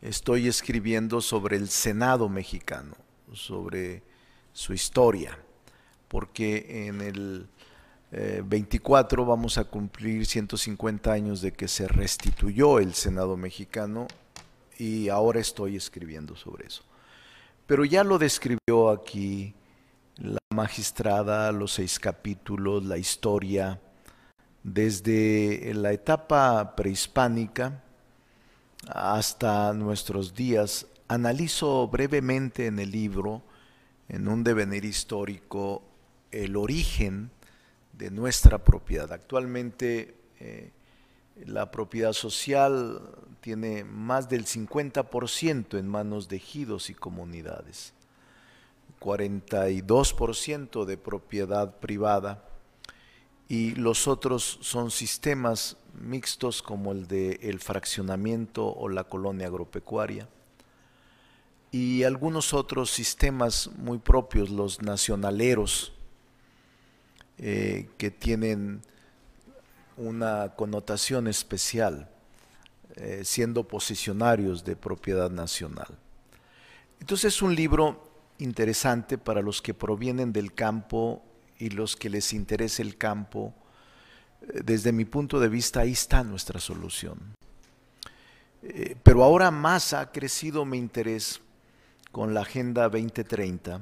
estoy 0.00 0.46
escribiendo 0.46 1.20
sobre 1.20 1.56
el 1.56 1.68
Senado 1.68 2.28
mexicano, 2.28 2.94
sobre 3.32 4.02
su 4.58 4.72
historia, 4.72 5.38
porque 6.08 6.88
en 6.88 7.00
el 7.00 7.46
24 8.10 9.22
eh, 9.22 9.26
vamos 9.26 9.56
a 9.56 9.62
cumplir 9.62 10.26
150 10.26 11.12
años 11.12 11.40
de 11.42 11.52
que 11.52 11.68
se 11.68 11.86
restituyó 11.86 12.80
el 12.80 12.94
Senado 12.94 13.36
mexicano 13.36 14.08
y 14.76 15.10
ahora 15.10 15.38
estoy 15.38 15.76
escribiendo 15.76 16.34
sobre 16.34 16.66
eso. 16.66 16.82
Pero 17.68 17.84
ya 17.84 18.02
lo 18.02 18.18
describió 18.18 18.90
aquí 18.90 19.54
la 20.16 20.40
magistrada, 20.52 21.52
los 21.52 21.74
seis 21.74 22.00
capítulos, 22.00 22.84
la 22.84 22.98
historia, 22.98 23.80
desde 24.64 25.72
la 25.74 25.92
etapa 25.92 26.74
prehispánica 26.74 27.84
hasta 28.88 29.72
nuestros 29.72 30.34
días. 30.34 30.88
Analizo 31.06 31.86
brevemente 31.86 32.66
en 32.66 32.80
el 32.80 32.90
libro 32.90 33.44
en 34.08 34.28
un 34.28 34.42
devenir 34.42 34.84
histórico 34.84 35.82
el 36.30 36.56
origen 36.56 37.30
de 37.92 38.10
nuestra 38.10 38.58
propiedad. 38.64 39.12
Actualmente 39.12 40.14
eh, 40.40 40.70
la 41.44 41.70
propiedad 41.70 42.12
social 42.12 43.00
tiene 43.40 43.84
más 43.84 44.28
del 44.28 44.44
50% 44.44 45.78
en 45.78 45.88
manos 45.88 46.28
de 46.28 46.36
ejidos 46.36 46.90
y 46.90 46.94
comunidades, 46.94 47.92
42% 49.00 50.84
de 50.84 50.96
propiedad 50.96 51.78
privada. 51.78 52.44
Y 53.50 53.74
los 53.76 54.08
otros 54.08 54.58
son 54.60 54.90
sistemas 54.90 55.78
mixtos 55.98 56.60
como 56.60 56.92
el 56.92 57.06
de 57.08 57.38
el 57.42 57.60
fraccionamiento 57.60 58.66
o 58.66 58.88
la 58.88 59.04
colonia 59.04 59.46
agropecuaria 59.46 60.28
y 61.70 62.04
algunos 62.04 62.54
otros 62.54 62.90
sistemas 62.90 63.70
muy 63.76 63.98
propios, 63.98 64.50
los 64.50 64.81
nacionaleros, 64.81 65.92
eh, 67.38 67.88
que 67.98 68.11
tienen 68.11 68.81
una 69.96 70.54
connotación 70.57 71.28
especial, 71.28 72.09
eh, 72.96 73.22
siendo 73.24 73.68
posicionarios 73.68 74.64
de 74.64 74.76
propiedad 74.76 75.31
nacional. 75.31 75.98
Entonces 77.00 77.35
es 77.35 77.42
un 77.42 77.54
libro 77.54 78.11
interesante 78.38 79.18
para 79.18 79.42
los 79.42 79.61
que 79.61 79.74
provienen 79.74 80.33
del 80.33 80.54
campo 80.54 81.22
y 81.59 81.70
los 81.70 81.96
que 81.96 82.09
les 82.09 82.33
interesa 82.33 82.83
el 82.83 82.96
campo. 82.96 83.54
Eh, 84.42 84.62
desde 84.64 84.90
mi 84.90 85.04
punto 85.04 85.38
de 85.38 85.48
vista, 85.48 85.81
ahí 85.81 85.92
está 85.92 86.24
nuestra 86.24 86.61
solución. 86.61 87.35
pero 89.04 89.22
ahora 89.22 89.52
más 89.52 89.92
ha 89.92 90.11
crecido 90.11 90.64
mi 90.64 90.78
interés 90.78 91.40
con 92.18 92.35
la 92.35 92.40
Agenda 92.40 92.88
2030 92.88 93.81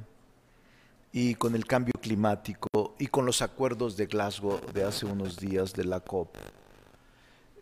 y 1.11 1.33
con 1.33 1.55
el 1.55 1.65
cambio 1.65 1.95
climático 1.99 2.93
y 2.99 3.07
con 3.07 3.25
los 3.25 3.41
acuerdos 3.41 3.97
de 3.97 4.05
Glasgow 4.05 4.61
de 4.75 4.83
hace 4.83 5.07
unos 5.07 5.37
días 5.37 5.73
de 5.73 5.83
la 5.85 6.01
COP. 6.01 6.37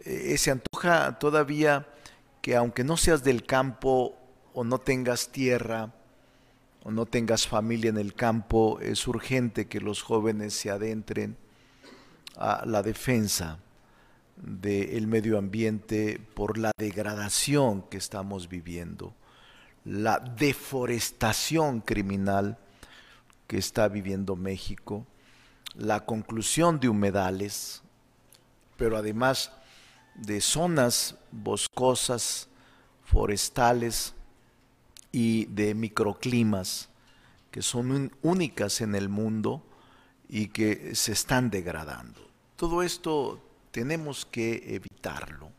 eh, 0.01 0.37
se 0.37 0.51
antoja 0.51 1.17
todavía 1.17 1.87
que 2.41 2.57
aunque 2.57 2.83
no 2.83 2.97
seas 2.97 3.23
del 3.23 3.45
campo 3.45 4.17
o 4.53 4.65
no 4.65 4.77
tengas 4.77 5.31
tierra 5.31 5.93
o 6.83 6.91
no 6.91 7.05
tengas 7.05 7.47
familia 7.47 7.89
en 7.89 7.97
el 7.97 8.13
campo, 8.13 8.81
es 8.81 9.07
urgente 9.07 9.69
que 9.69 9.79
los 9.79 10.01
jóvenes 10.01 10.55
se 10.55 10.71
adentren 10.71 11.37
a 12.35 12.65
la 12.65 12.83
defensa 12.83 13.59
del 14.35 15.07
medio 15.07 15.37
ambiente 15.37 16.19
por 16.33 16.57
la 16.57 16.71
degradación 16.77 17.83
que 17.83 17.95
estamos 17.95 18.49
viviendo, 18.49 19.15
la 19.85 20.19
deforestación 20.19 21.79
criminal 21.79 22.57
que 23.47 23.57
está 23.57 23.87
viviendo 23.87 24.35
México, 24.35 25.05
la 25.75 26.05
conclusión 26.05 26.79
de 26.79 26.89
humedales, 26.89 27.83
pero 28.77 28.97
además 28.97 29.51
de 30.15 30.41
zonas 30.41 31.15
boscosas, 31.31 32.49
forestales 33.03 34.13
y 35.11 35.45
de 35.45 35.75
microclimas 35.75 36.89
que 37.51 37.61
son 37.61 38.11
únicas 38.21 38.81
en 38.81 38.95
el 38.95 39.07
mundo 39.07 39.63
y 40.27 40.47
que 40.47 40.93
se 40.93 41.13
están 41.13 41.49
degradando. 41.49 42.19
Todo 42.57 42.83
esto 42.83 43.41
tenemos 43.71 44.25
que 44.25 44.75
evitarlo. 44.75 45.51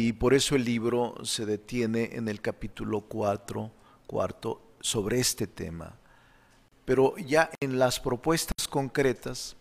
Y 0.00 0.12
por 0.12 0.32
eso 0.32 0.54
el 0.54 0.64
libro 0.64 1.16
se 1.24 1.44
detiene 1.44 2.10
en 2.12 2.28
el 2.28 2.40
capítulo 2.40 3.00
4, 3.00 3.68
cuarto, 4.06 4.62
sobre 4.80 5.18
este 5.18 5.48
tema. 5.48 5.98
Pero 6.84 7.16
ya 7.16 7.50
en 7.58 7.80
las 7.80 7.98
propuestas 7.98 8.68
concretas, 8.68 9.56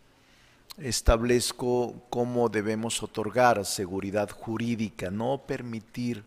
establezco 0.78 2.04
cómo 2.12 2.50
debemos 2.50 3.02
otorgar 3.02 3.65
seguridad 3.65 4.30
jurídica, 4.30 5.10
no 5.10 5.41
permitir 5.47 6.23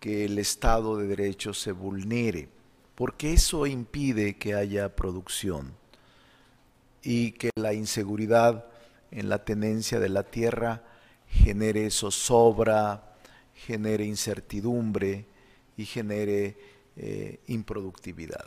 que 0.00 0.24
el 0.24 0.36
Estado 0.40 0.96
de 0.96 1.06
Derecho 1.06 1.54
se 1.54 1.70
vulnere, 1.70 2.48
porque 2.96 3.32
eso 3.32 3.64
impide 3.68 4.38
que 4.38 4.56
haya 4.56 4.96
producción 4.96 5.72
y 7.00 7.30
que 7.30 7.50
la 7.54 7.74
inseguridad 7.74 8.66
en 9.12 9.28
la 9.28 9.44
tenencia 9.44 10.00
de 10.00 10.08
la 10.08 10.24
tierra 10.24 10.82
genere 11.30 11.90
zozobra, 11.90 13.14
genere 13.54 14.04
incertidumbre 14.04 15.26
y 15.76 15.84
genere 15.84 16.56
eh, 16.96 17.40
improductividad. 17.46 18.46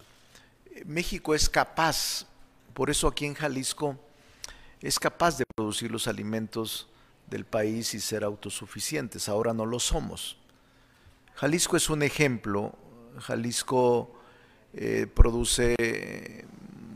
México 0.86 1.36
es 1.36 1.50
capaz, 1.50 2.26
por 2.74 2.89
eso 2.89 3.08
aquí 3.08 3.26
en 3.26 3.34
Jalisco, 3.34 3.98
es 4.82 5.00
capaz 5.00 5.38
de 5.38 5.46
producir 5.56 5.91
los 5.91 6.08
alimentos 6.08 6.88
del 7.28 7.46
país 7.46 7.94
y 7.94 8.00
ser 8.00 8.24
autosuficientes. 8.24 9.30
Ahora 9.30 9.54
no 9.54 9.65
lo 9.65 9.80
somos. 9.80 10.38
Jalisco 11.36 11.78
es 11.78 11.89
un 11.89 12.04
ejemplo. 12.04 12.74
Jalisco 13.20 14.12
eh, 14.74 15.08
produce 15.13 16.46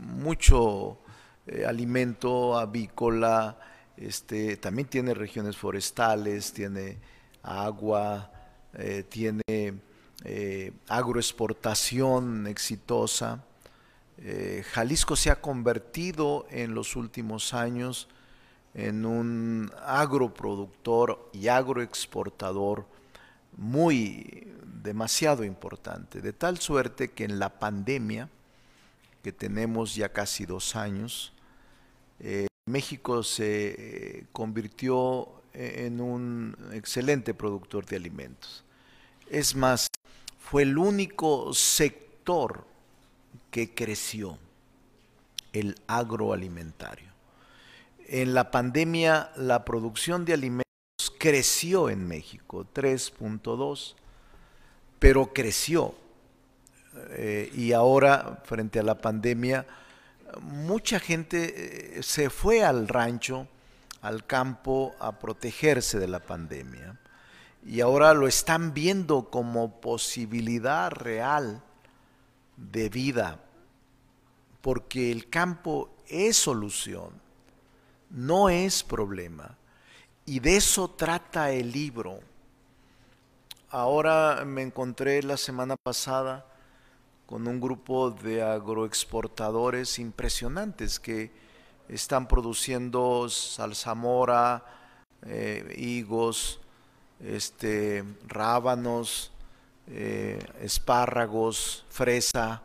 mucho 0.00 0.98
eh, 1.46 1.64
alimento 1.64 2.58
avícola, 2.58 3.58
este, 3.96 4.56
también 4.56 4.88
tiene 4.88 5.14
regiones 5.14 5.56
forestales, 5.56 6.52
tiene 6.52 6.98
agua, 7.42 8.30
eh, 8.74 9.04
tiene 9.08 9.74
agroexportación 10.88 12.46
exitosa. 12.46 13.44
Eh, 14.18 14.64
Jalisco 14.72 15.14
se 15.14 15.30
ha 15.30 15.40
convertido 15.40 16.46
en 16.50 16.74
los 16.74 16.96
últimos 16.96 17.52
años 17.52 18.08
en 18.74 19.04
un 19.04 19.70
agroproductor 19.84 21.30
y 21.32 21.48
agroexportador 21.48 22.86
muy 23.56 24.52
demasiado 24.82 25.44
importante, 25.44 26.20
de 26.20 26.32
tal 26.32 26.58
suerte 26.58 27.10
que 27.10 27.24
en 27.24 27.38
la 27.38 27.58
pandemia, 27.58 28.28
que 29.22 29.32
tenemos 29.32 29.94
ya 29.94 30.10
casi 30.10 30.44
dos 30.44 30.76
años, 30.76 31.32
eh, 32.20 32.46
México 32.68 33.22
se 33.22 33.74
eh, 34.18 34.26
convirtió 34.32 35.28
en 35.54 36.00
un 36.00 36.56
excelente 36.72 37.32
productor 37.32 37.86
de 37.86 37.96
alimentos. 37.96 38.64
Es 39.30 39.54
más, 39.54 39.88
fue 40.38 40.62
el 40.62 40.76
único 40.76 41.54
sector 41.54 42.66
que 43.50 43.72
creció, 43.72 44.38
el 45.52 45.76
agroalimentario. 45.86 47.08
En 48.08 48.34
la 48.34 48.50
pandemia 48.50 49.30
la 49.36 49.64
producción 49.64 50.24
de 50.24 50.34
alimentos 50.34 50.66
creció 51.18 51.88
en 51.88 52.06
México, 52.06 52.66
3.2, 52.74 53.94
pero 54.98 55.32
creció. 55.32 55.94
Eh, 57.10 57.50
y 57.54 57.72
ahora, 57.72 58.42
frente 58.44 58.78
a 58.80 58.82
la 58.82 58.98
pandemia, 58.98 59.66
mucha 60.42 60.98
gente 60.98 61.98
eh, 61.98 62.02
se 62.02 62.30
fue 62.30 62.64
al 62.64 62.88
rancho, 62.88 63.48
al 64.02 64.26
campo, 64.26 64.94
a 64.98 65.18
protegerse 65.18 65.98
de 65.98 66.08
la 66.08 66.20
pandemia. 66.20 66.98
Y 67.64 67.80
ahora 67.80 68.14
lo 68.14 68.28
están 68.28 68.74
viendo 68.74 69.30
como 69.30 69.80
posibilidad 69.80 70.90
real 70.90 71.62
de 72.56 72.88
vida 72.88 73.40
porque 74.66 75.12
el 75.12 75.30
campo 75.30 75.90
es 76.08 76.36
solución, 76.38 77.10
no 78.10 78.48
es 78.48 78.82
problema. 78.82 79.56
Y 80.24 80.40
de 80.40 80.56
eso 80.56 80.90
trata 80.90 81.52
el 81.52 81.70
libro. 81.70 82.18
Ahora 83.70 84.42
me 84.44 84.62
encontré 84.62 85.22
la 85.22 85.36
semana 85.36 85.76
pasada 85.76 86.44
con 87.26 87.48
un 87.48 87.60
grupo 87.60 88.10
de 88.10 88.42
agroexportadores 88.42 89.98
impresionantes 89.98 91.00
que 91.00 91.30
están 91.88 92.28
produciendo 92.28 93.28
salsamora, 93.28 94.64
eh, 95.22 95.74
higos, 95.76 96.60
este, 97.20 98.04
rábanos, 98.26 99.32
eh, 99.88 100.38
espárragos, 100.60 101.84
fresa, 101.88 102.62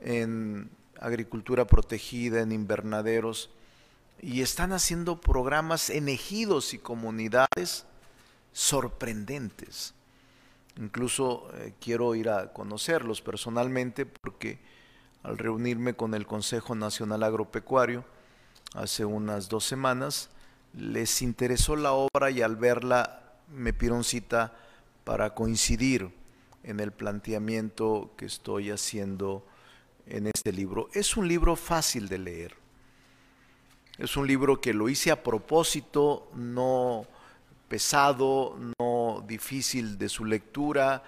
en 0.00 0.70
agricultura 1.00 1.66
protegida, 1.66 2.40
en 2.40 2.52
invernaderos, 2.52 3.50
y 4.20 4.40
están 4.40 4.72
haciendo 4.72 5.20
programas 5.20 5.90
en 5.90 6.08
ejidos 6.08 6.72
y 6.72 6.78
comunidades 6.78 7.84
sorprendentes. 8.52 9.94
Incluso 10.76 11.48
eh, 11.54 11.74
quiero 11.80 12.14
ir 12.14 12.28
a 12.28 12.52
conocerlos 12.52 13.22
personalmente 13.22 14.06
porque 14.06 14.58
al 15.22 15.38
reunirme 15.38 15.94
con 15.94 16.14
el 16.14 16.26
Consejo 16.26 16.74
Nacional 16.74 17.22
Agropecuario 17.22 18.04
hace 18.74 19.04
unas 19.04 19.48
dos 19.48 19.64
semanas, 19.64 20.30
les 20.72 21.22
interesó 21.22 21.76
la 21.76 21.92
obra 21.92 22.30
y 22.30 22.42
al 22.42 22.56
verla 22.56 23.22
me 23.48 23.72
pidieron 23.72 24.04
cita 24.04 24.52
para 25.04 25.34
coincidir 25.34 26.12
en 26.64 26.80
el 26.80 26.90
planteamiento 26.90 28.10
que 28.16 28.26
estoy 28.26 28.70
haciendo 28.70 29.46
en 30.06 30.26
este 30.26 30.52
libro. 30.52 30.88
Es 30.92 31.16
un 31.16 31.28
libro 31.28 31.56
fácil 31.56 32.08
de 32.08 32.18
leer. 32.18 32.56
Es 33.98 34.16
un 34.16 34.26
libro 34.26 34.60
que 34.60 34.74
lo 34.74 34.88
hice 34.88 35.12
a 35.12 35.22
propósito, 35.22 36.28
no 36.34 37.06
pesado, 37.74 38.56
no 38.78 39.24
difícil 39.26 39.98
de 39.98 40.08
su 40.08 40.24
lectura, 40.24 41.02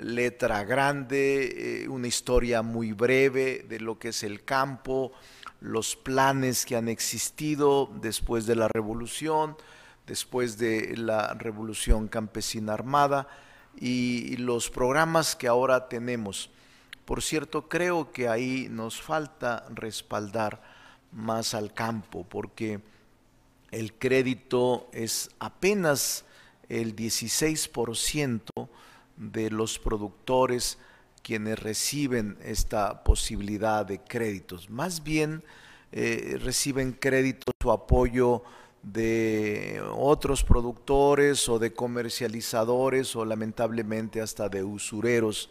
letra 0.00 0.64
grande, 0.64 1.84
eh, 1.84 1.88
una 1.88 2.08
historia 2.08 2.60
muy 2.60 2.92
breve 2.92 3.64
de 3.68 3.78
lo 3.78 4.00
que 4.00 4.08
es 4.08 4.24
el 4.24 4.44
campo, 4.44 5.12
los 5.60 5.94
planes 5.94 6.66
que 6.66 6.74
han 6.74 6.88
existido 6.88 7.88
después 8.02 8.46
de 8.46 8.56
la 8.56 8.66
revolución, 8.66 9.56
después 10.08 10.58
de 10.58 10.96
la 10.96 11.34
revolución 11.34 12.08
campesina 12.08 12.72
armada 12.72 13.28
y 13.76 14.36
los 14.38 14.70
programas 14.70 15.36
que 15.36 15.46
ahora 15.46 15.88
tenemos. 15.88 16.50
Por 17.04 17.22
cierto, 17.22 17.68
creo 17.68 18.10
que 18.10 18.28
ahí 18.28 18.66
nos 18.68 19.00
falta 19.00 19.66
respaldar 19.72 20.60
más 21.12 21.54
al 21.54 21.72
campo, 21.72 22.26
porque 22.28 22.80
el 23.70 23.92
crédito 23.94 24.88
es 24.92 25.30
apenas 25.38 26.24
el 26.68 26.94
16% 26.94 28.68
de 29.16 29.50
los 29.50 29.78
productores 29.78 30.78
quienes 31.22 31.58
reciben 31.58 32.38
esta 32.42 33.04
posibilidad 33.04 33.84
de 33.84 34.00
créditos. 34.00 34.70
Más 34.70 35.02
bien 35.02 35.42
eh, 35.92 36.38
reciben 36.40 36.92
créditos 36.92 37.54
o 37.64 37.72
apoyo 37.72 38.42
de 38.82 39.82
otros 39.96 40.44
productores 40.44 41.48
o 41.48 41.58
de 41.58 41.72
comercializadores 41.72 43.16
o 43.16 43.24
lamentablemente 43.24 44.20
hasta 44.20 44.48
de 44.48 44.62
usureros 44.62 45.50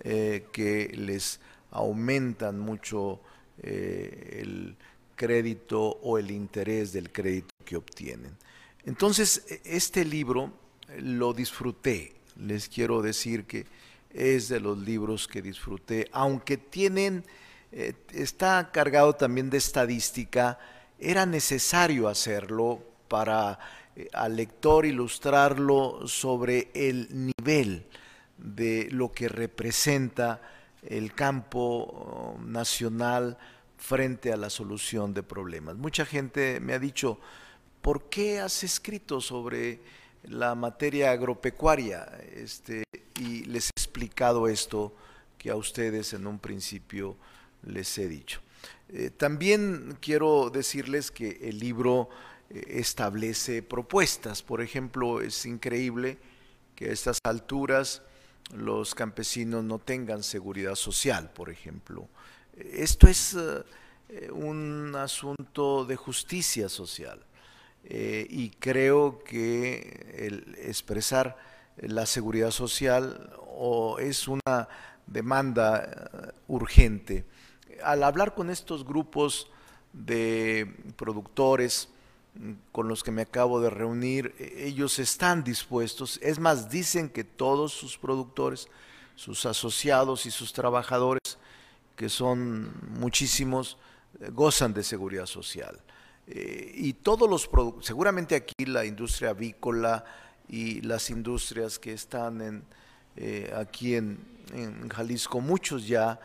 eh, 0.00 0.46
que 0.52 0.90
les 0.94 1.40
aumentan 1.70 2.58
mucho 2.58 3.20
eh, 3.62 4.40
el 4.42 4.76
crédito 5.22 5.80
o 6.02 6.18
el 6.18 6.32
interés 6.32 6.92
del 6.92 7.12
crédito 7.12 7.54
que 7.64 7.76
obtienen. 7.76 8.36
Entonces, 8.84 9.44
e, 9.48 9.60
este 9.64 10.04
libro 10.04 10.52
lo 10.98 11.32
disfruté. 11.32 12.16
Les 12.36 12.68
quiero 12.68 13.02
decir 13.02 13.44
que 13.44 13.66
es 14.10 14.48
de 14.48 14.58
los 14.58 14.76
libros 14.78 15.28
que 15.28 15.40
disfruté, 15.40 16.08
aunque 16.10 16.56
tienen, 16.56 17.24
eh, 17.70 17.94
está 18.12 18.70
cargado 18.72 19.14
también 19.14 19.48
de 19.48 19.58
estadística, 19.58 20.58
era 20.98 21.24
necesario 21.24 22.08
hacerlo 22.08 22.82
para 23.06 23.60
eh, 23.94 24.08
al 24.12 24.34
lector 24.34 24.84
ilustrarlo 24.86 26.08
sobre 26.08 26.68
el 26.74 27.06
nivel 27.12 27.86
de 28.38 28.88
lo 28.90 29.12
que 29.12 29.28
representa 29.28 30.42
el 30.82 31.14
campo 31.14 31.60
oh, 31.60 32.40
nacional 32.44 33.38
frente 33.82 34.32
a 34.32 34.36
la 34.36 34.48
solución 34.48 35.12
de 35.12 35.24
problemas. 35.24 35.76
Mucha 35.76 36.06
gente 36.06 36.60
me 36.60 36.72
ha 36.72 36.78
dicho, 36.78 37.18
¿por 37.80 38.08
qué 38.08 38.38
has 38.38 38.62
escrito 38.62 39.20
sobre 39.20 39.80
la 40.22 40.54
materia 40.54 41.10
agropecuaria? 41.10 42.04
Este, 42.32 42.84
y 43.20 43.44
les 43.44 43.66
he 43.66 43.70
explicado 43.76 44.46
esto 44.46 44.94
que 45.36 45.50
a 45.50 45.56
ustedes 45.56 46.12
en 46.12 46.28
un 46.28 46.38
principio 46.38 47.16
les 47.64 47.98
he 47.98 48.06
dicho. 48.06 48.40
Eh, 48.88 49.10
también 49.10 49.98
quiero 50.00 50.48
decirles 50.50 51.10
que 51.10 51.40
el 51.42 51.58
libro 51.58 52.08
eh, 52.50 52.64
establece 52.68 53.64
propuestas. 53.64 54.44
Por 54.44 54.62
ejemplo, 54.62 55.20
es 55.20 55.44
increíble 55.44 56.18
que 56.76 56.88
a 56.88 56.92
estas 56.92 57.18
alturas 57.24 58.02
los 58.54 58.94
campesinos 58.94 59.64
no 59.64 59.80
tengan 59.80 60.22
seguridad 60.22 60.76
social, 60.76 61.32
por 61.32 61.50
ejemplo. 61.50 62.08
Esto 62.56 63.08
es 63.08 63.34
eh, 63.34 64.30
un 64.30 64.94
asunto 64.96 65.84
de 65.84 65.96
justicia 65.96 66.68
social 66.68 67.24
eh, 67.84 68.26
y 68.28 68.50
creo 68.50 69.22
que 69.24 70.30
expresar 70.62 71.36
la 71.76 72.04
seguridad 72.06 72.50
social 72.50 73.32
es 73.98 74.28
una 74.28 74.68
demanda 75.06 76.34
urgente. 76.48 77.24
Al 77.82 78.02
hablar 78.02 78.34
con 78.34 78.50
estos 78.50 78.84
grupos 78.84 79.48
de 79.92 80.74
productores, 80.96 81.88
con 82.70 82.88
los 82.88 83.02
que 83.02 83.10
me 83.10 83.22
acabo 83.22 83.60
de 83.60 83.70
reunir, 83.70 84.34
e, 84.38 84.66
ellos 84.66 84.98
están 84.98 85.44
dispuestos, 85.44 86.18
es 86.22 86.38
más, 86.38 86.70
dicen 86.70 87.08
que 87.08 87.24
todos 87.24 87.72
sus 87.72 87.98
productores, 87.98 88.68
sus 89.16 89.44
asociados 89.46 90.26
y 90.26 90.30
sus 90.30 90.52
trabajadores, 90.52 91.21
que 91.96 92.08
son 92.08 92.72
muchísimos, 92.98 93.78
eh, 94.20 94.30
gozan 94.32 94.72
de 94.72 94.82
seguridad 94.82 95.26
social. 95.26 95.78
Eh, 96.26 96.72
y 96.74 96.92
todos 96.94 97.28
los 97.28 97.46
productos, 97.46 97.86
seguramente 97.86 98.34
aquí 98.34 98.64
la 98.66 98.84
industria 98.84 99.30
avícola 99.30 100.04
y 100.48 100.80
las 100.82 101.10
industrias 101.10 101.78
que 101.78 101.92
están 101.92 102.40
en, 102.40 102.64
eh, 103.16 103.52
aquí 103.56 103.94
en 103.94 104.18
Jalisco, 104.90 105.40
muchos 105.40 105.86
ya 105.86 106.20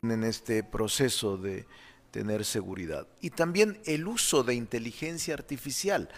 tienen 0.00 0.24
este 0.24 0.62
proceso 0.62 1.36
de 1.36 1.66
tener 2.10 2.44
seguridad. 2.44 3.06
Y 3.20 3.30
también 3.30 3.80
el 3.84 4.06
uso 4.06 4.44
de 4.44 4.54
inteligencia 4.54 5.34
artificial, 5.34 6.08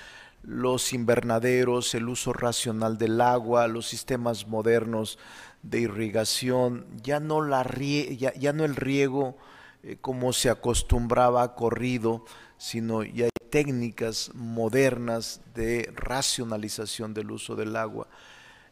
los 0.43 0.93
invernaderos, 0.93 1.95
el 1.95 2.09
uso 2.09 2.33
racional 2.33 2.99
del 2.99 3.21
agua, 3.21 3.67
los 3.69 3.87
sistemas 3.87 4.47
modernos 4.47 5.19
de 5.65 5.81
irrigación, 5.81 6.87
ya 7.03 7.21
no, 7.21 7.41
la 7.41 7.65
ya, 7.65 8.53
no 8.53 8.65
el 8.65 8.77
riego 8.77 9.37
eh, 9.83 9.97
como 10.01 10.33
se 10.33 10.51
acostumbraba 10.51 11.55
corrido, 11.55 12.25
sino 12.59 13.03
ya 13.03 13.25
hay 13.25 13.31
técnicas 13.51 14.31
modernas 14.35 15.41
de 15.55 15.91
racionalización 15.95 17.15
del 17.15 17.31
uso 17.31 17.57
del 17.57 17.77
agua, 17.77 18.07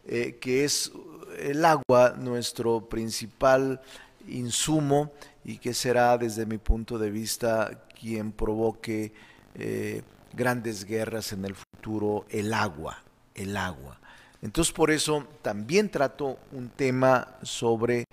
eh, 0.07 0.39
que 0.41 0.65
es 0.65 0.93
el 1.39 1.65
agua 1.65 2.15
nuestro 2.19 2.89
principal 2.89 3.81
insumo 4.29 5.13
y 5.45 5.59
que 5.59 5.75
será 5.75 6.19
desde 6.19 6.47
mi 6.47 6.59
punto 6.59 6.99
de 6.99 7.11
vista 7.11 7.87
quien 7.99 8.33
provoque 8.33 9.13
eh, 9.55 10.03
grandes 10.35 10.85
guerras 10.85 11.33
en 11.33 11.45
el 11.45 11.55
futuro, 11.55 12.27
el 12.29 12.53
agua, 12.53 13.03
el 13.35 13.57
agua. 13.57 13.99
Entonces 14.43 14.73
por 14.73 14.91
eso 14.91 15.27
también 15.41 15.89
trato 15.89 16.39
un 16.51 16.69
tema 16.69 17.37
sobre 17.43 18.05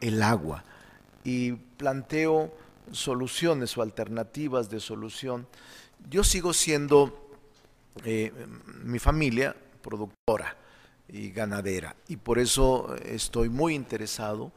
el 0.00 0.22
agua 0.22 0.62
y 1.24 1.52
planteo 1.52 2.52
soluciones 2.92 3.76
o 3.76 3.82
alternativas 3.82 4.70
de 4.70 4.80
solución. 4.80 5.46
Yo 6.10 6.24
sigo 6.24 6.52
siendo 6.52 7.30
eh, 8.04 8.32
mi 8.84 8.98
familia 8.98 9.56
productora 9.82 10.56
y 11.08 11.30
ganadera 11.30 11.96
y 12.06 12.16
por 12.16 12.38
eso 12.38 12.94
estoy 12.96 13.48
muy 13.48 13.74
interesado 13.74 14.52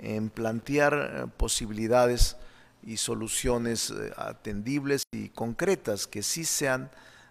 en 0.00 0.30
plantear 0.30 1.28
posibilidades 1.36 2.36
y 2.84 2.96
soluciones 2.96 3.90
eh, 3.90 4.12
atendibles 4.16 5.04
y 5.12 5.28
concretas 5.28 6.08
que 6.08 6.24
sí 6.24 6.44
sean 6.44 6.90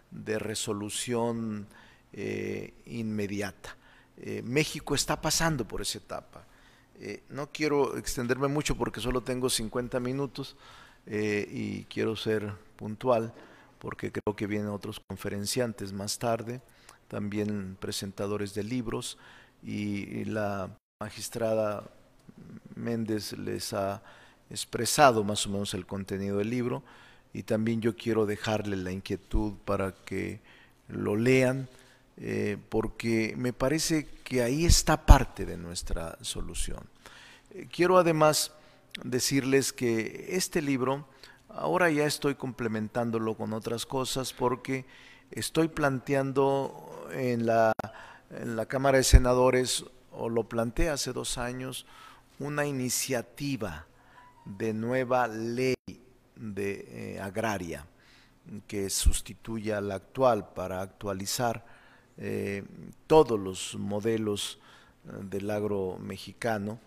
de 0.09 0.39
resolución 0.39 1.67
eh, 2.13 2.73
inmediata. 2.85 3.77
México 4.43 4.93
está 4.93 5.19
pasando 5.19 5.67
por 5.67 5.81
esa 5.81 5.97
etapa. 5.97 6.45
no 7.29 7.51
quiero 7.51 7.97
extenderme 7.97 8.47
mucho 8.47 8.75
porque 8.77 8.99
solo 8.99 9.21
tengo 9.21 9.49
50 9.49 9.99
minutos 9.99 10.55
y 11.07 11.85
quiero 11.85 12.15
ser 12.15 12.53
puntual 12.75 13.33
porque 13.79 14.11
creo 14.11 14.35
que 14.35 14.45
vienen 14.45 14.67
otros 14.67 15.01
conferenciantes 15.07 15.91
más 15.91 16.19
tarde, 16.19 16.61
también 17.07 17.77
presentadores 17.79 18.53
de 18.53 18.63
libros 18.63 19.17
y 19.63 20.23
la 20.25 20.69
magistrada 21.01 21.89
Méndez 22.75 23.33
les 23.33 23.73
ha 23.73 24.01
expresado 24.49 25.23
más 25.23 25.45
o 25.47 25.49
menos 25.49 25.73
el 25.73 25.85
contenido 25.85 26.37
del 26.37 26.49
libro 26.49 26.83
y 27.33 27.43
también 27.43 27.81
yo 27.81 27.95
quiero 27.95 28.25
dejarle 28.25 28.75
la 28.75 28.91
inquietud 28.91 29.53
para 29.65 29.93
que 30.05 30.41
lo 30.87 31.15
lean 31.15 31.67
eh, 32.17 32.57
porque 32.69 33.33
me 33.37 33.53
parece 33.53 34.07
que 34.23 34.41
ahí 34.43 34.65
está 34.65 35.05
parte 35.05 35.45
de 35.45 35.57
nuestra 35.57 36.17
solución. 36.21 36.83
Eh, 37.51 37.67
quiero 37.71 37.97
además 37.97 38.51
decirles 39.03 39.73
que 39.73 40.27
este 40.35 40.61
libro 40.61 41.05
ahora 41.49 41.89
ya 41.89 42.05
estoy 42.05 42.35
complementándolo 42.35 43.35
con 43.35 43.53
otras 43.53 43.85
cosas 43.85 44.33
porque 44.33 44.85
estoy 45.31 45.67
planteando 45.67 47.07
en 47.13 47.45
la, 47.45 47.73
en 48.29 48.55
la 48.55 48.65
Cámara 48.65 48.97
de 48.97 49.03
Senadores, 49.03 49.85
o 50.11 50.29
lo 50.29 50.43
planteé 50.43 50.89
hace 50.89 51.13
dos 51.13 51.37
años, 51.37 51.85
una 52.39 52.65
iniciativa 52.65 53.85
de 54.45 54.73
nueva 54.73 55.27
ley 55.27 55.75
de, 56.35 57.15
eh, 57.15 57.19
agraria 57.19 57.85
que 58.67 58.89
sustituya 58.89 59.77
a 59.77 59.81
la 59.81 59.95
actual 59.95 60.53
para 60.53 60.81
actualizar 60.81 61.63
eh, 62.23 62.63
todos 63.07 63.39
los 63.39 63.75
modelos 63.75 64.59
eh, 65.07 65.11
del 65.23 65.49
agro 65.49 65.97
mexicano. 65.99 66.79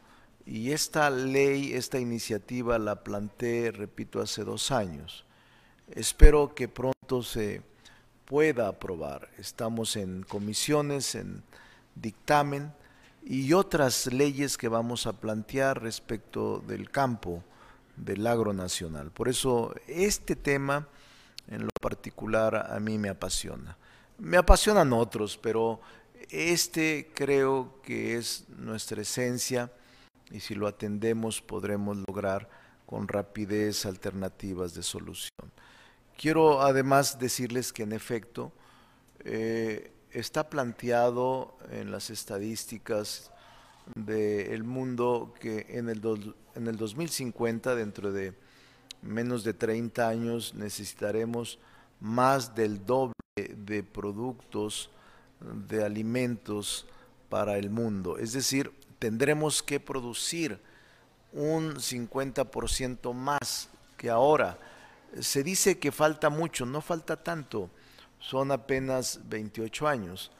Y 0.46 0.70
esta 0.70 1.10
ley, 1.10 1.72
esta 1.72 1.98
iniciativa 1.98 2.78
la 2.78 3.02
planteé, 3.02 3.72
repito, 3.72 4.20
hace 4.20 4.44
dos 4.44 4.70
años. 4.70 5.24
Espero 5.90 6.54
que 6.54 6.68
pronto 6.68 7.22
se 7.22 7.62
pueda 8.26 8.68
aprobar. 8.68 9.28
Estamos 9.36 9.96
en 9.96 10.22
comisiones, 10.22 11.16
en 11.16 11.42
dictamen 11.96 12.72
y 13.24 13.54
otras 13.54 14.06
leyes 14.12 14.56
que 14.56 14.68
vamos 14.68 15.08
a 15.08 15.14
plantear 15.14 15.82
respecto 15.82 16.60
del 16.60 16.90
campo 16.90 17.42
del 17.96 18.24
agro 18.26 18.52
nacional. 18.52 19.10
Por 19.10 19.28
eso 19.28 19.74
este 19.88 20.36
tema 20.36 20.86
en 21.48 21.62
lo 21.62 21.70
particular 21.80 22.70
a 22.70 22.78
mí 22.78 22.98
me 22.98 23.08
apasiona. 23.08 23.76
Me 24.18 24.36
apasionan 24.36 24.92
otros, 24.92 25.36
pero 25.36 25.80
este 26.30 27.10
creo 27.14 27.80
que 27.82 28.16
es 28.16 28.44
nuestra 28.48 29.02
esencia 29.02 29.72
y 30.30 30.40
si 30.40 30.54
lo 30.54 30.66
atendemos 30.66 31.42
podremos 31.42 31.96
lograr 32.08 32.48
con 32.86 33.08
rapidez 33.08 33.86
alternativas 33.86 34.74
de 34.74 34.82
solución. 34.82 35.52
Quiero 36.16 36.62
además 36.62 37.18
decirles 37.18 37.72
que 37.72 37.82
en 37.82 37.92
efecto 37.92 38.52
eh, 39.24 39.92
está 40.10 40.48
planteado 40.48 41.56
en 41.70 41.90
las 41.90 42.10
estadísticas 42.10 43.32
del 43.94 44.64
mundo 44.64 45.34
que 45.40 45.66
en 45.70 45.88
el, 45.88 46.00
en 46.54 46.68
el 46.68 46.76
2050, 46.76 47.74
dentro 47.74 48.12
de 48.12 48.34
menos 49.02 49.44
de 49.44 49.54
30 49.54 50.08
años, 50.08 50.54
necesitaremos 50.54 51.58
más 52.04 52.54
del 52.54 52.84
doble 52.84 53.14
de 53.36 53.82
productos 53.82 54.90
de 55.40 55.84
alimentos 55.84 56.86
para 57.28 57.58
el 57.58 57.70
mundo. 57.70 58.18
Es 58.18 58.32
decir, 58.32 58.72
tendremos 58.98 59.62
que 59.62 59.80
producir 59.80 60.60
un 61.32 61.74
50% 61.74 63.12
más 63.12 63.68
que 63.96 64.10
ahora. 64.10 64.58
Se 65.18 65.42
dice 65.42 65.78
que 65.78 65.90
falta 65.90 66.30
mucho, 66.30 66.66
no 66.66 66.80
falta 66.80 67.22
tanto 67.22 67.70
son 68.24 68.50
apenas 68.52 69.20
28 69.28 69.86
años. 69.86 70.30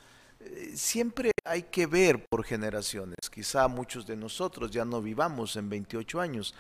Eh, 0.40 0.72
siempre 0.74 1.32
hay 1.44 1.64
que 1.64 1.86
ver 1.86 2.24
por 2.26 2.44
generaciones. 2.44 3.16
Quizá 3.30 3.68
muchos 3.68 4.06
de 4.06 4.16
nosotros 4.16 4.70
ya 4.70 4.84
no 4.84 5.02
vivamos 5.02 5.56
en 5.56 5.68
28 5.68 6.20
años. 6.20 6.54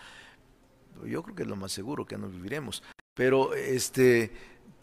Yo 1.04 1.22
creo 1.22 1.34
que 1.34 1.42
es 1.42 1.48
lo 1.48 1.56
más 1.56 1.72
seguro 1.72 2.04
que 2.04 2.18
no 2.18 2.28
viviremos. 2.28 2.82
Pero 3.14 3.54
este, 3.54 4.32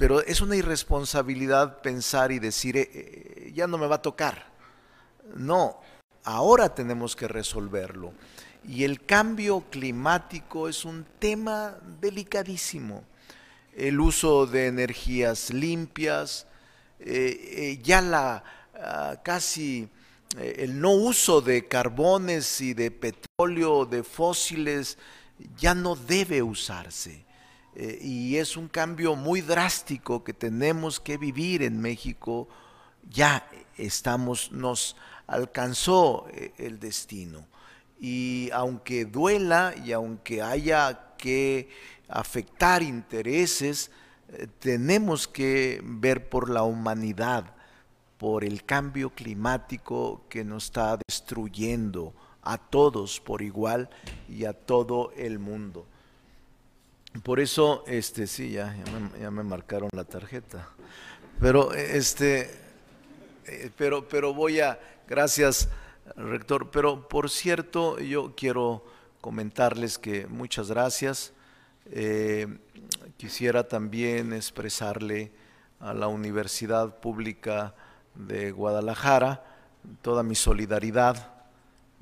pero 0.01 0.19
es 0.21 0.41
una 0.41 0.55
irresponsabilidad 0.55 1.83
pensar 1.83 2.31
y 2.31 2.39
decir 2.39 2.75
eh, 2.75 2.89
eh, 2.91 3.51
ya 3.53 3.67
no 3.67 3.77
me 3.77 3.85
va 3.85 3.97
a 3.97 4.01
tocar. 4.01 4.51
No, 5.35 5.79
ahora 6.23 6.73
tenemos 6.73 7.15
que 7.15 7.27
resolverlo. 7.27 8.11
Y 8.67 8.83
el 8.83 9.05
cambio 9.05 9.65
climático 9.69 10.67
es 10.67 10.85
un 10.85 11.05
tema 11.19 11.77
delicadísimo. 12.01 13.03
El 13.75 13.99
uso 13.99 14.47
de 14.47 14.65
energías 14.65 15.51
limpias, 15.51 16.47
ya 17.83 18.01
la 18.01 18.43
Ah, 18.83 19.15
casi 19.21 19.87
eh, 20.39 20.55
el 20.59 20.81
no 20.81 20.91
uso 20.91 21.39
de 21.39 21.67
carbones 21.67 22.61
y 22.61 22.73
de 22.73 22.89
petróleo, 22.89 23.85
de 23.85 24.03
fósiles, 24.03 24.97
ya 25.55 25.75
no 25.75 25.95
debe 25.95 26.41
usarse. 26.41 27.23
Eh, 27.75 27.99
y 28.01 28.37
es 28.37 28.57
un 28.57 28.67
cambio 28.67 29.15
muy 29.15 29.41
drástico 29.41 30.23
que 30.23 30.33
tenemos 30.33 30.99
que 30.99 31.17
vivir 31.17 31.63
en 31.63 31.79
México. 31.79 32.47
Ya 33.09 33.47
estamos, 33.77 34.51
nos 34.51 34.95
alcanzó 35.27 36.27
eh, 36.31 36.53
el 36.57 36.79
destino. 36.79 37.45
Y 37.99 38.49
aunque 38.53 39.05
duela 39.05 39.73
y 39.83 39.91
aunque 39.91 40.41
haya 40.41 41.15
que 41.17 41.69
afectar 42.07 42.81
intereses, 42.81 43.91
tenemos 44.59 45.27
que 45.27 45.81
ver 45.83 46.29
por 46.29 46.49
la 46.49 46.63
humanidad 46.63 47.53
por 48.21 48.43
el 48.43 48.63
cambio 48.65 49.09
climático 49.09 50.25
que 50.29 50.43
nos 50.43 50.65
está 50.65 50.99
destruyendo 51.07 52.13
a 52.43 52.59
todos 52.59 53.19
por 53.19 53.41
igual 53.41 53.89
y 54.29 54.45
a 54.45 54.53
todo 54.53 55.11
el 55.17 55.39
mundo. 55.39 55.87
Por 57.23 57.39
eso, 57.39 57.83
este, 57.87 58.25
sí, 58.25 58.51
ya, 58.51 58.75
ya, 59.19 59.29
me, 59.29 59.43
marcaron 59.43 59.89
la 59.93 60.05
tarjeta. 60.05 60.69
Pero, 61.39 61.73
este, 61.73 62.49
eh, 63.45 63.69
pero, 63.77 64.07
pero 64.07 64.33
voy 64.33 64.61
a, 64.61 64.79
gracias, 65.07 65.67
rector. 66.15 66.71
Pero, 66.71 67.07
por 67.07 67.29
cierto, 67.29 67.99
yo 67.99 68.33
quiero 68.35 68.85
comentarles 69.19 69.97
que 69.97 70.25
muchas 70.27 70.69
gracias. 70.69 71.33
Eh, 71.91 72.47
quisiera 73.17 73.67
también 73.67 74.33
expresarle 74.33 75.31
a 75.79 75.93
la 75.93 76.07
Universidad 76.07 76.99
Pública 76.99 77.75
de 78.15 78.51
Guadalajara, 78.51 79.43
toda 80.01 80.23
mi 80.23 80.35
solidaridad. 80.35 81.33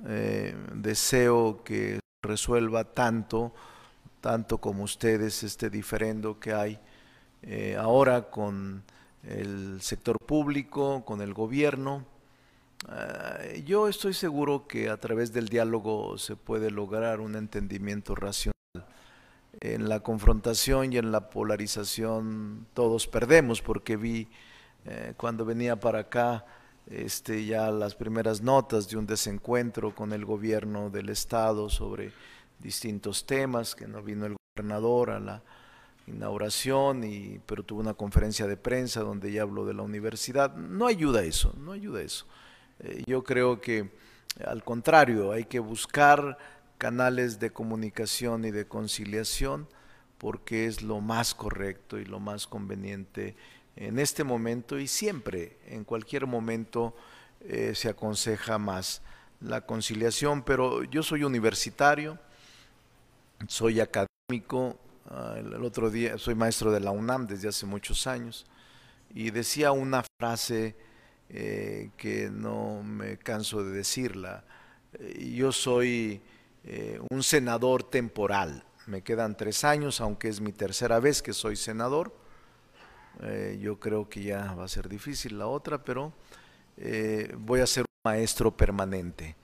Eh, 0.07 0.55
deseo 0.74 1.64
que 1.64 1.99
resuelva 2.22 2.84
tanto, 2.84 3.53
tanto 4.22 4.57
como 4.57 4.84
ustedes, 4.84 5.43
este 5.43 5.70
diferendo 5.70 6.39
que 6.39 6.53
hay 6.53 6.80
eh, 7.41 7.78
ahora 7.78 8.30
con 8.30 8.84
el 9.24 9.82
sector 9.82 10.17
público, 10.20 11.03
con 11.05 11.22
el 11.22 11.34
gobierno. 11.34 12.05
Eh, 12.91 13.63
yo 13.65 13.88
estoy 13.88 14.13
seguro 14.13 14.67
que 14.67 14.89
a 14.89 14.97
través 14.97 15.34
del 15.34 15.49
diálogo 15.49 16.17
se 16.17 16.36
puede 16.36 16.72
lograr 16.72 17.20
un 17.20 17.36
entendimiento 17.36 18.15
racional. 18.15 18.53
En 19.61 19.89
la 19.89 20.01
confrontación 20.01 20.93
y 20.93 20.97
en 20.97 21.11
la 21.11 21.30
polarización 21.30 22.67
todos 22.74 23.07
perdemos 23.07 23.61
porque 23.61 23.97
vi 23.97 24.28
eh, 24.86 25.13
cuando 25.17 25.43
venía 25.43 25.78
para 25.78 25.99
acá, 25.99 26.45
este, 26.89 27.45
ya 27.45 27.70
las 27.70 27.95
primeras 27.95 28.41
notas 28.41 28.89
de 28.89 28.97
un 28.97 29.05
desencuentro 29.05 29.93
con 29.93 30.13
el 30.13 30.24
gobierno 30.26 30.89
del 30.89 31.09
estado 31.09 31.70
sobre 31.70 32.11
distintos 32.60 33.26
temas, 33.26 33.76
que 33.76 33.88
no 33.88 34.01
vino 34.01 34.26
el 34.26 34.36
gobernador 34.55 35.12
a 35.12 35.20
la 35.20 35.43
inauguración, 36.07 37.03
y, 37.03 37.39
pero 37.45 37.64
tuvo 37.64 37.82
una 37.82 37.93
conferencia 37.93 38.47
de 38.47 38.57
prensa 38.57 39.01
donde 39.01 39.32
ya 39.32 39.43
habló 39.43 39.66
de 39.66 39.74
la 39.74 39.84
universidad. 39.84 40.55
No 40.55 40.88
ayuda 40.88 41.24
eso, 41.24 41.53
no 41.57 41.72
ayuda 41.72 42.01
eso. 42.01 42.26
Eh, 42.80 43.03
yo 43.05 43.24
creo 43.24 43.62
que 43.62 43.89
al 44.45 44.64
contrario, 44.64 45.32
hay 45.32 45.45
que 45.45 45.60
buscar 45.60 46.38
canales 46.78 47.39
de 47.39 47.51
comunicación 47.51 48.45
y 48.45 48.51
de 48.51 48.68
conciliación 48.68 49.68
porque 50.18 50.66
es 50.66 50.82
lo 50.82 51.01
más 51.01 51.34
correcto 51.34 51.97
y 51.97 52.05
lo 52.05 52.20
más 52.20 52.47
conveniente 52.47 53.36
en 53.76 53.99
este 53.99 54.24
momento 54.24 54.78
y 54.78 54.88
siempre, 54.88 55.57
en 55.68 55.84
cualquier 55.84 56.28
momento, 56.28 56.95
eh, 57.41 57.74
se 57.76 57.89
aconseja 57.89 58.57
más 58.57 59.01
la 59.39 59.62
conciliación, 59.62 60.43
pero 60.43 60.84
yo 60.84 61.01
soy 61.01 61.24
universitario, 61.24 62.20
soy 63.48 63.80
académico, 63.80 64.78
ah, 65.10 65.36
el 65.38 65.64
otro 65.64 65.90
día 65.90 66.18
soy 66.18 66.36
maestro 66.36 66.72
de 66.72 66.80
la 66.80 66.92
UNAM 66.92 67.28
desde 67.28 67.48
hace 67.48 67.66
muchos 67.66 68.08
años 68.08 68.46
y 69.14 69.32
decía 69.32 69.72
una 69.72 70.04
frase 70.20 70.76
eh, 71.30 71.92
que 71.98 72.30
no 72.30 72.84
me 72.84 73.18
canso 73.18 73.64
de 73.64 73.72
decirla, 73.72 74.44
eh, 74.94 75.34
yo 75.36 75.52
soy 75.52 76.22
un 77.10 77.24
senador 77.24 77.84
temporal, 77.84 78.64
me 78.86 79.02
quedan 79.02 79.36
tres 79.36 79.64
años, 79.64 80.02
aunque 80.02 80.28
es 80.28 80.40
mi 80.40 80.52
tercera 80.52 81.00
vez 81.00 81.24
que 81.24 81.34
soy 81.34 81.56
senador, 81.56 82.14
eh, 83.22 83.60
yo 83.62 83.80
creo 83.80 84.08
que 84.08 84.24
ya 84.24 84.54
va 84.54 84.66
a 84.66 84.68
ser 84.68 84.88
difícil 84.88 85.38
la 85.38 85.48
otra, 85.48 85.84
pero 85.84 86.14
eh, 86.78 87.36
voy 87.38 87.60
a 87.60 87.68
ser 87.68 87.84
un 87.84 88.12
maestro 88.12 88.56
permanente 88.56 89.36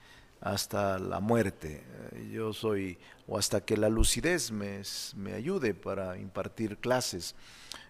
hasta 0.45 0.99
la 0.99 1.19
muerte. 1.19 1.83
Eh, 2.11 2.29
yo 2.31 2.53
soy, 2.53 2.97
o 3.27 3.37
hasta 3.37 3.65
que 3.65 3.75
la 3.75 3.89
lucidez 3.89 4.51
me, 4.51 4.81
me 5.15 5.33
ayude 5.33 5.73
para 5.73 6.17
impartir 6.17 6.77
clases. 6.77 7.35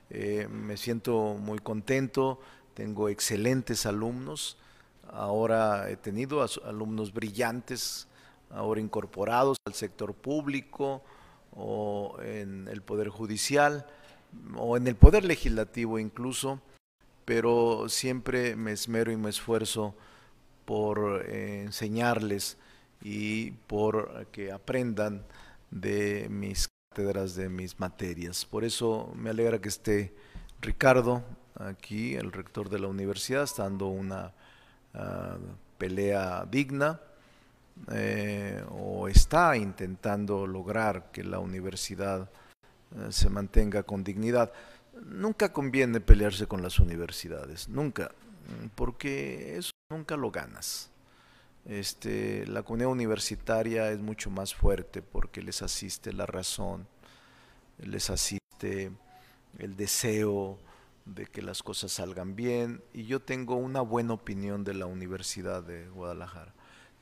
me 0.10 0.78
siento 0.78 1.36
muy 1.40 1.60
contento, 1.60 2.40
tengo 2.74 3.10
excelentes 3.10 3.86
alumnos. 3.86 4.58
Ahora 5.12 5.90
he 5.90 5.98
tenido 5.98 6.46
alumnos 6.64 7.12
brillantes, 7.14 8.08
ahora 8.50 8.80
incorporados 8.80 9.58
al 9.66 9.74
sector 9.74 10.14
público 10.14 11.04
o 11.56 12.18
en 12.22 12.68
el 12.70 12.82
Poder 12.82 13.10
Judicial 13.10 13.86
o 14.56 14.78
en 14.78 14.88
el 14.88 14.96
poder 14.96 15.26
legislativo 15.26 16.00
incluso, 16.00 16.62
pero 17.26 17.90
siempre 17.90 18.56
me 18.56 18.72
esmero 18.72 19.12
y 19.12 19.18
me 19.18 19.30
esfuerzo 19.30 19.96
por 20.66 21.26
eh, 21.28 21.64
enseñarles 21.64 22.58
y 23.02 23.52
por 23.52 24.28
que 24.32 24.52
aprendan 24.52 25.24
de 25.72 26.28
mis 26.30 26.68
cátedras, 26.90 27.36
de 27.36 27.50
mis 27.50 27.80
materias. 27.80 28.46
Por 28.46 28.64
eso 28.64 29.12
me 29.16 29.30
alegra 29.30 29.60
que 29.60 29.70
esté 29.70 30.14
Ricardo 30.62 31.24
aquí, 31.60 32.16
el 32.16 32.32
rector 32.32 32.70
de 32.70 32.80
la 32.80 32.88
universidad, 32.88 33.44
está 33.44 33.64
dando 33.64 33.88
una 33.88 34.34
ah, 34.94 35.38
pelea 35.78 36.46
digna 36.50 37.00
eh, 37.92 38.64
o 38.70 39.08
está 39.08 39.58
intentando 39.58 40.48
lograr 40.48 41.12
que 41.12 41.24
la 41.24 41.40
universidad 41.40 42.30
eh, 42.96 43.12
se 43.12 43.30
mantenga 43.30 43.84
con 43.84 44.04
dignidad. 44.04 44.52
Nunca 45.06 45.52
conviene 45.52 46.00
pelearse 46.00 46.48
con 46.48 46.62
las 46.62 46.80
universidades, 46.80 47.68
nunca, 47.68 48.12
porque 48.76 49.58
eso 49.58 49.72
nunca 49.90 50.18
lo 50.18 50.32
ganas. 50.32 50.90
Este, 51.66 52.46
la 52.48 52.64
comunidad 52.64 52.92
universitaria 52.92 53.92
es 53.92 54.00
mucho 54.00 54.32
más 54.32 54.56
fuerte 54.56 55.04
porque 55.04 55.44
les 55.44 55.62
asiste 55.62 56.12
la 56.12 56.26
razón, 56.26 56.88
les 57.78 58.10
asiste 58.10 58.92
el 59.60 59.76
deseo 59.76 60.58
de 61.06 61.28
que 61.28 61.44
las 61.44 61.62
cosas 61.62 61.92
salgan 61.92 62.36
bien 62.36 62.84
y 62.94 63.06
yo 63.06 63.20
tengo 63.22 63.56
una 63.56 63.82
buena 63.82 64.14
opinión 64.14 64.64
de 64.64 64.74
la 64.74 64.88
Universidad 64.88 65.62
de 65.62 65.88
Guadalajara. 65.90 66.54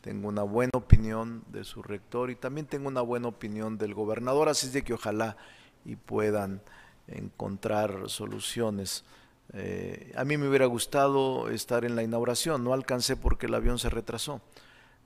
Tengo 0.02 0.28
una 0.28 0.44
buena 0.44 0.72
opinión 0.74 1.46
de 1.48 1.64
su 1.64 1.82
rector 1.82 2.32
y 2.32 2.36
también 2.36 2.68
tengo 2.68 2.90
una 2.90 3.02
buena 3.02 3.30
opinión 3.30 3.78
del 3.78 3.94
gobernador, 3.94 4.50
así 4.50 4.68
es 4.68 4.74
de 4.74 4.84
que 4.84 4.94
ojalá 4.94 5.38
y 5.86 5.96
puedan 5.96 6.62
encontrar 7.08 8.10
soluciones. 8.10 9.06
Eh, 9.54 10.12
a 10.16 10.26
mí 10.26 10.36
me 10.36 10.48
hubiera 10.50 10.66
gustado 10.66 11.50
estar 11.50 11.86
en 11.86 11.96
la 11.96 12.02
inauguración, 12.02 12.64
no 12.64 12.74
alcancé 12.74 13.16
porque 13.16 13.46
el 13.46 13.54
avión 13.54 13.78
se 13.78 13.90
retrasó, 13.90 14.42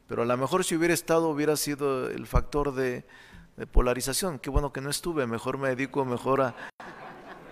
pero 0.07 0.21
a 0.21 0.25
lo 0.25 0.37
mejor 0.37 0.63
si 0.63 0.75
hubiera 0.75 0.93
estado 0.93 1.27
hubiera 1.29 1.57
sido 1.57 2.09
el 2.09 2.25
factor 2.27 2.73
de, 2.73 3.03
polarización. 3.71 4.37
Qué 4.37 4.51
bueno 4.51 4.71
que 4.71 4.81
no 4.81 4.91
estuve, 4.91 5.25
mejor 5.25 5.57
me 5.57 5.69
dedico 5.69 6.05
mejor 6.05 6.41
a... 6.41 6.55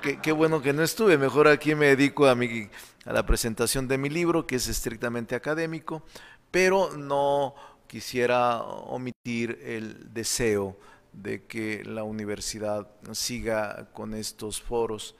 Qué, 0.03 0.19
qué, 0.21 0.31
bueno 0.31 0.61
que 0.61 0.71
no 0.71 0.83
estuve, 0.83 1.17
mejor 1.17 1.47
aquí 1.47 1.73
me 1.73 1.87
dedico 1.87 2.27
a, 2.27 2.35
mi, 2.35 2.69
a 3.05 3.11
la 3.11 3.25
presentación 3.25 3.87
de 3.87 3.97
mi 3.97 4.09
libro, 4.09 4.45
que 4.45 4.57
es 4.57 4.67
estrictamente 4.67 5.33
académico, 5.33 6.03
pero 6.51 6.95
no 6.95 7.55
quisiera 7.87 8.61
omitir 8.61 9.59
el 9.63 10.13
deseo 10.13 10.77
de 11.11 11.45
que 11.45 11.83
la 11.85 12.03
universidad 12.03 12.87
siga 13.13 13.89
con 13.93 14.13
estos 14.13 14.61
foros 14.61 15.15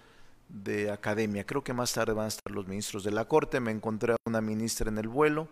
de 0.63 0.89
academia. 0.89 1.45
Creo 1.45 1.63
que 1.63 1.73
más 1.73 1.93
tarde 1.93 2.13
van 2.13 2.25
a 2.25 2.29
estar 2.29 2.53
los 2.53 2.67
ministros 2.67 3.03
de 3.03 3.11
la 3.11 3.25
Corte. 3.25 3.59
Me 3.59 3.71
encontré 3.71 4.13
a 4.13 4.17
una 4.25 4.41
ministra 4.41 4.89
en 4.89 4.97
el 4.97 5.07
vuelo 5.07 5.49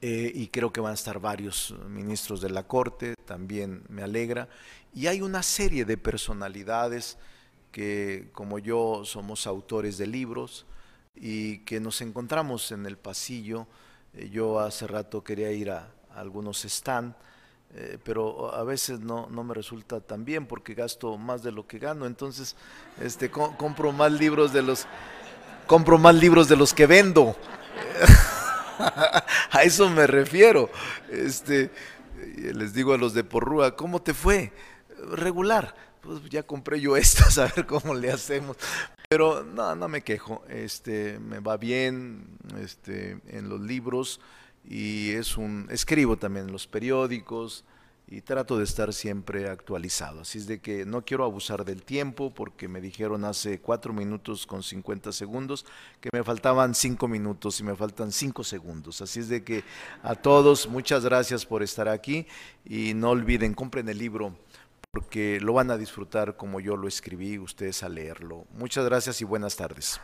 eh, 0.00 0.30
y 0.34 0.46
creo 0.48 0.72
que 0.72 0.80
van 0.80 0.92
a 0.92 0.94
estar 0.94 1.18
varios 1.18 1.74
ministros 1.88 2.40
de 2.40 2.50
la 2.50 2.62
Corte. 2.62 3.14
También 3.24 3.82
me 3.88 4.02
alegra. 4.02 4.48
Y 4.94 5.08
hay 5.08 5.20
una 5.20 5.42
serie 5.42 5.84
de 5.84 5.96
personalidades 5.96 7.18
que, 7.72 8.28
como 8.32 8.58
yo, 8.58 9.02
somos 9.04 9.46
autores 9.46 9.98
de 9.98 10.06
libros 10.06 10.64
y 11.16 11.58
que 11.58 11.80
nos 11.80 12.00
encontramos 12.00 12.70
en 12.72 12.86
el 12.86 12.96
pasillo. 12.96 13.66
Eh, 14.14 14.30
yo 14.30 14.60
hace 14.60 14.86
rato 14.86 15.24
quería 15.24 15.50
ir 15.50 15.70
a, 15.70 15.90
algunos 16.14 16.64
stand 16.64 17.14
eh, 17.78 17.98
pero 18.02 18.54
a 18.54 18.64
veces 18.64 19.00
no, 19.00 19.28
no, 19.30 19.44
me 19.44 19.52
resulta 19.52 20.00
tan 20.00 20.24
bien 20.24 20.46
porque 20.46 20.74
gasto 20.74 21.18
más 21.18 21.42
de 21.42 21.52
lo 21.52 21.66
que 21.66 21.78
gano, 21.78 22.06
entonces 22.06 22.56
este, 23.02 23.30
compro 23.30 23.92
más 23.92 24.12
libros 24.12 24.52
de 24.54 24.62
los 24.62 24.86
compro 25.66 25.98
más 25.98 26.14
libros 26.14 26.48
de 26.48 26.56
los 26.56 26.72
que 26.72 26.86
vendo. 26.86 27.36
a 29.50 29.62
eso 29.62 29.90
me 29.90 30.06
refiero. 30.06 30.70
Este, 31.10 31.70
les 32.36 32.72
digo 32.72 32.94
a 32.94 32.98
los 32.98 33.14
de 33.14 33.24
Porrúa, 33.24 33.76
¿cómo 33.76 34.00
te 34.00 34.14
fue? 34.14 34.52
Regular. 35.12 35.74
Pues 36.00 36.22
ya 36.30 36.44
compré 36.44 36.80
yo 36.80 36.96
estas, 36.96 37.36
a 37.38 37.46
ver 37.54 37.66
cómo 37.66 37.94
le 37.94 38.10
hacemos. 38.10 38.56
Pero 39.08 39.44
no, 39.44 39.74
no 39.74 39.88
me 39.88 40.02
quejo. 40.02 40.44
Este, 40.48 41.18
me 41.18 41.40
va 41.40 41.56
bien 41.56 42.38
este, 42.60 43.18
en 43.28 43.48
los 43.48 43.60
libros 43.60 44.20
y 44.68 45.10
es 45.10 45.36
un 45.36 45.68
escribo 45.70 46.16
también 46.16 46.46
en 46.46 46.52
los 46.52 46.66
periódicos 46.66 47.64
y 48.08 48.20
trato 48.20 48.56
de 48.58 48.64
estar 48.64 48.92
siempre 48.92 49.48
actualizado. 49.48 50.20
Así 50.20 50.38
es 50.38 50.46
de 50.46 50.60
que 50.60 50.84
no 50.86 51.04
quiero 51.04 51.24
abusar 51.24 51.64
del 51.64 51.82
tiempo 51.82 52.32
porque 52.32 52.68
me 52.68 52.80
dijeron 52.80 53.24
hace 53.24 53.60
cuatro 53.60 53.92
minutos 53.92 54.46
con 54.46 54.62
50 54.62 55.10
segundos 55.12 55.66
que 56.00 56.10
me 56.12 56.22
faltaban 56.22 56.74
cinco 56.74 57.08
minutos 57.08 57.58
y 57.58 57.64
me 57.64 57.74
faltan 57.74 58.12
cinco 58.12 58.44
segundos. 58.44 59.00
Así 59.00 59.20
es 59.20 59.28
de 59.28 59.42
que 59.42 59.64
a 60.02 60.14
todos 60.14 60.68
muchas 60.68 61.04
gracias 61.04 61.44
por 61.44 61.62
estar 61.62 61.88
aquí 61.88 62.26
y 62.64 62.94
no 62.94 63.10
olviden, 63.10 63.54
compren 63.54 63.88
el 63.88 63.98
libro 63.98 64.36
porque 64.92 65.40
lo 65.40 65.52
van 65.52 65.70
a 65.70 65.76
disfrutar 65.76 66.36
como 66.36 66.60
yo 66.60 66.76
lo 66.76 66.88
escribí, 66.88 67.38
ustedes 67.38 67.82
a 67.82 67.88
leerlo. 67.88 68.46
Muchas 68.52 68.84
gracias 68.84 69.20
y 69.20 69.24
buenas 69.24 69.56
tardes. 69.56 70.00